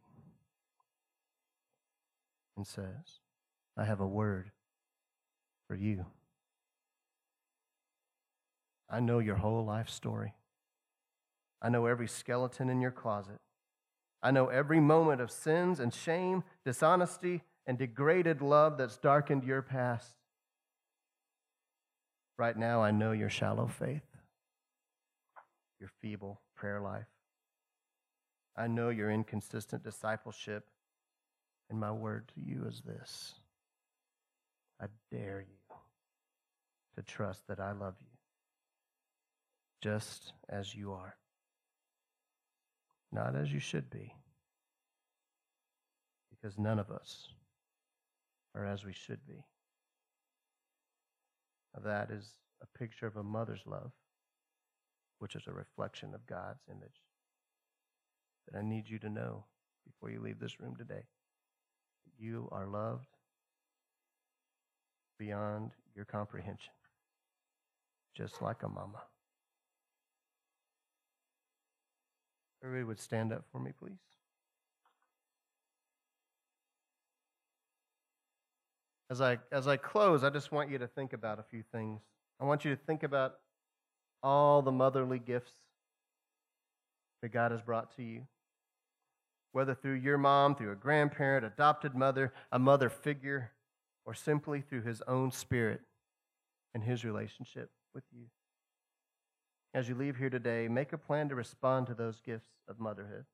and 2.62 2.68
says, 2.68 3.22
I 3.76 3.86
have 3.86 4.02
a 4.02 4.08
word 4.08 4.52
for 5.68 5.74
you. 5.76 6.06
I 8.88 9.00
know 9.00 9.18
your 9.18 9.38
whole 9.38 9.66
life 9.66 9.90
story. 9.90 10.36
I 11.60 11.70
know 11.70 11.88
every 11.88 12.08
skeleton 12.08 12.70
in 12.70 12.80
your 12.80 12.92
closet. 12.92 13.40
I 14.22 14.30
know 14.30 14.50
every 14.50 14.80
moment 14.80 15.22
of 15.22 15.32
sins 15.32 15.80
and 15.80 15.92
shame, 15.92 16.44
dishonesty, 16.64 17.42
and 17.66 17.80
degraded 17.80 18.44
love 18.44 18.78
that's 18.78 18.98
darkened 18.98 19.44
your 19.44 19.64
past. 19.64 20.14
Right 22.38 22.56
now, 22.56 22.84
I 22.84 22.92
know 22.92 23.12
your 23.12 23.32
shallow 23.32 23.66
faith, 23.66 24.06
your 25.80 25.90
feeble 26.00 26.42
prayer 26.56 26.80
life. 26.80 27.08
I 28.56 28.68
know 28.68 28.90
your 28.90 29.10
inconsistent 29.10 29.84
discipleship. 29.84 30.68
And 31.72 31.80
my 31.80 31.92
word 31.94 32.30
to 32.36 32.42
you 32.42 32.66
is 32.68 32.82
this 32.82 33.34
I 34.82 34.88
dare 35.10 35.40
you 35.40 35.76
to 36.98 37.02
trust 37.02 37.48
that 37.48 37.62
I 37.62 37.72
love 37.72 37.96
you 38.02 38.08
just 39.82 40.34
as 40.50 40.76
you 40.76 40.92
are, 40.92 41.16
not 43.10 43.38
as 43.38 43.54
you 43.54 43.62
should 43.62 43.90
be, 43.90 44.14
because 46.30 46.60
none 46.60 46.78
of 46.78 46.92
us 46.92 47.30
are 48.54 48.66
as 48.66 48.84
we 48.84 48.92
should 48.92 49.26
be. 49.26 49.46
That 51.86 52.12
is 52.12 52.30
a 52.62 52.78
picture 52.78 53.08
of 53.08 53.16
a 53.16 53.24
mother's 53.24 53.64
love, 53.66 53.94
which 55.20 55.36
is 55.36 55.44
a 55.48 55.54
reflection 55.54 56.14
of 56.14 56.28
God's 56.28 56.60
image. 56.70 57.02
That 58.50 58.60
I 58.60 58.62
need 58.62 58.90
you 58.90 59.00
to 59.00 59.10
know 59.10 59.46
before 59.86 60.12
you 60.12 60.20
leave 60.20 60.40
this 60.40 60.60
room 60.60 60.76
today. 60.76 61.04
You 62.20 62.48
are 62.52 62.68
loved 62.68 63.08
beyond 65.18 65.72
your 65.96 66.06
comprehension, 66.06 66.74
just 68.16 68.42
like 68.42 68.64
a 68.64 68.68
mama. 68.68 69.02
Everybody 72.64 72.84
would 72.84 73.00
stand 73.00 73.34
up 73.34 73.44
for 73.52 73.60
me, 73.60 73.72
please. 73.78 73.94
As 79.10 79.20
I, 79.20 79.40
as 79.52 79.68
I 79.68 79.78
close, 79.78 80.24
I 80.24 80.30
just 80.30 80.52
want 80.52 80.70
you 80.70 80.78
to 80.78 80.88
think 80.88 81.14
about 81.14 81.40
a 81.40 81.44
few 81.44 81.64
things. 81.72 82.02
I 82.40 82.46
want 82.46 82.64
you 82.64 82.72
to 82.74 82.82
think 82.88 83.04
about 83.04 83.34
all 84.24 84.62
the 84.62 84.72
motherly 84.72 85.20
gifts 85.20 85.52
that 87.22 87.30
God 87.30 87.52
has 87.52 87.62
brought 87.62 87.96
to 87.98 88.04
you. 88.04 88.22
Whether 89.52 89.76
through 89.76 89.96
your 89.96 90.18
mom, 90.18 90.56
through 90.56 90.72
a 90.72 90.76
grandparent, 90.76 91.46
adopted 91.46 91.94
mother, 91.94 92.34
a 92.52 92.60
mother 92.60 92.90
figure, 92.90 93.52
or 94.06 94.14
simply 94.14 94.62
through 94.62 94.84
his 94.84 95.02
own 95.08 95.32
spirit 95.32 95.82
and 96.74 96.84
his 96.84 97.04
relationship 97.04 97.70
with 97.94 98.04
you. 98.12 98.28
As 99.74 99.88
you 99.88 99.96
leave 99.96 100.18
here 100.18 100.30
today, 100.30 100.68
make 100.68 100.94
a 100.94 100.98
plan 100.98 101.30
to 101.30 101.36
respond 101.36 101.88
to 101.88 101.94
those 101.94 102.20
gifts 102.20 102.50
of 102.68 102.80
motherhood. 102.80 103.26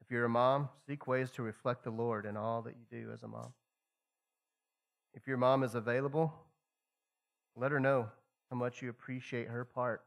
If 0.00 0.10
you're 0.10 0.24
a 0.24 0.30
mom, 0.30 0.70
seek 0.86 1.06
ways 1.06 1.30
to 1.32 1.42
reflect 1.42 1.84
the 1.84 1.90
Lord 1.90 2.26
in 2.26 2.36
all 2.36 2.62
that 2.62 2.74
you 2.76 2.84
do 2.90 3.12
as 3.12 3.22
a 3.22 3.28
mom. 3.28 3.52
If 5.14 5.26
your 5.26 5.36
mom 5.36 5.62
is 5.62 5.74
available, 5.74 6.32
let 7.56 7.72
her 7.72 7.80
know 7.80 8.08
how 8.50 8.56
much 8.56 8.80
you 8.80 8.88
appreciate 8.88 9.48
her 9.48 9.64
part 9.64 10.02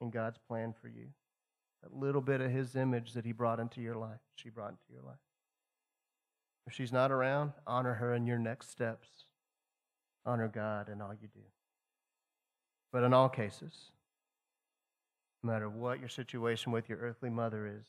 in 0.00 0.10
God's 0.10 0.38
plan 0.46 0.74
for 0.80 0.88
you. 0.88 1.06
That 1.86 1.96
little 1.96 2.20
bit 2.20 2.40
of 2.40 2.50
his 2.50 2.74
image 2.74 3.12
that 3.12 3.24
he 3.24 3.32
brought 3.32 3.60
into 3.60 3.80
your 3.80 3.94
life, 3.94 4.18
she 4.34 4.50
brought 4.50 4.70
into 4.70 4.92
your 4.92 5.02
life. 5.02 5.16
If 6.66 6.72
she's 6.72 6.92
not 6.92 7.12
around, 7.12 7.52
honor 7.64 7.94
her 7.94 8.12
in 8.12 8.26
your 8.26 8.38
next 8.38 8.70
steps. 8.70 9.08
Honor 10.24 10.48
God 10.48 10.88
in 10.88 11.00
all 11.00 11.12
you 11.14 11.28
do. 11.32 11.44
But 12.92 13.04
in 13.04 13.12
all 13.12 13.28
cases, 13.28 13.92
no 15.44 15.52
matter 15.52 15.68
what 15.68 16.00
your 16.00 16.08
situation 16.08 16.72
with 16.72 16.88
your 16.88 16.98
earthly 16.98 17.30
mother 17.30 17.68
is, 17.68 17.86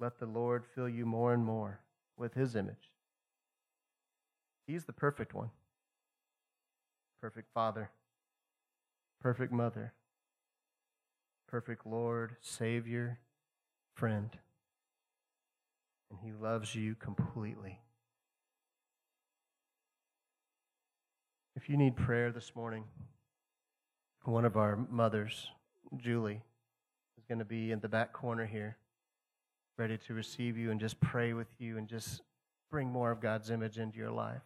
let 0.00 0.18
the 0.18 0.26
Lord 0.26 0.64
fill 0.74 0.88
you 0.88 1.04
more 1.04 1.34
and 1.34 1.44
more 1.44 1.80
with 2.16 2.32
his 2.32 2.56
image. 2.56 2.90
He's 4.66 4.84
the 4.84 4.94
perfect 4.94 5.34
one. 5.34 5.50
Perfect 7.20 7.48
father, 7.52 7.90
perfect 9.20 9.52
mother, 9.52 9.92
perfect 11.52 11.86
Lord, 11.86 12.34
Savior, 12.40 13.18
friend. 13.94 14.30
And 16.10 16.18
he 16.24 16.32
loves 16.32 16.74
you 16.74 16.94
completely. 16.94 17.78
If 21.54 21.68
you 21.68 21.76
need 21.76 21.94
prayer 21.94 22.32
this 22.32 22.56
morning, 22.56 22.84
one 24.24 24.46
of 24.46 24.56
our 24.56 24.78
mothers, 24.90 25.48
Julie, 25.98 26.40
is 27.18 27.24
going 27.26 27.40
to 27.40 27.44
be 27.44 27.70
in 27.70 27.80
the 27.80 27.88
back 27.88 28.14
corner 28.14 28.46
here, 28.46 28.78
ready 29.76 29.98
to 30.06 30.14
receive 30.14 30.56
you 30.56 30.70
and 30.70 30.80
just 30.80 30.98
pray 31.00 31.34
with 31.34 31.48
you 31.58 31.76
and 31.76 31.86
just 31.86 32.22
bring 32.70 32.88
more 32.88 33.10
of 33.10 33.20
God's 33.20 33.50
image 33.50 33.78
into 33.78 33.98
your 33.98 34.10
life. 34.10 34.40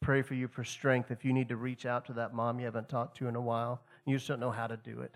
Pray 0.00 0.22
for 0.22 0.32
you 0.32 0.48
for 0.48 0.64
strength 0.64 1.10
if 1.10 1.26
you 1.26 1.34
need 1.34 1.50
to 1.50 1.56
reach 1.56 1.84
out 1.84 2.06
to 2.06 2.14
that 2.14 2.32
mom 2.32 2.58
you 2.58 2.64
haven't 2.64 2.88
talked 2.88 3.18
to 3.18 3.28
in 3.28 3.36
a 3.36 3.40
while. 3.40 3.82
You 4.06 4.16
just 4.16 4.28
don't 4.28 4.40
know 4.40 4.50
how 4.50 4.66
to 4.66 4.78
do 4.78 5.02
it. 5.02 5.12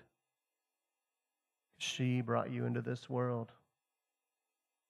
She 1.78 2.20
brought 2.20 2.50
you 2.50 2.66
into 2.66 2.82
this 2.82 3.10
world. 3.10 3.52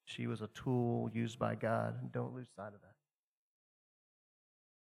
She 0.07 0.27
was 0.27 0.42
a 0.42 0.49
tool 0.49 1.11
used 1.12 1.38
by 1.38 1.55
God, 1.55 2.12
don't 2.12 2.35
lose 2.35 2.49
sight 2.57 2.75
of 2.75 2.81
that. 2.83 2.93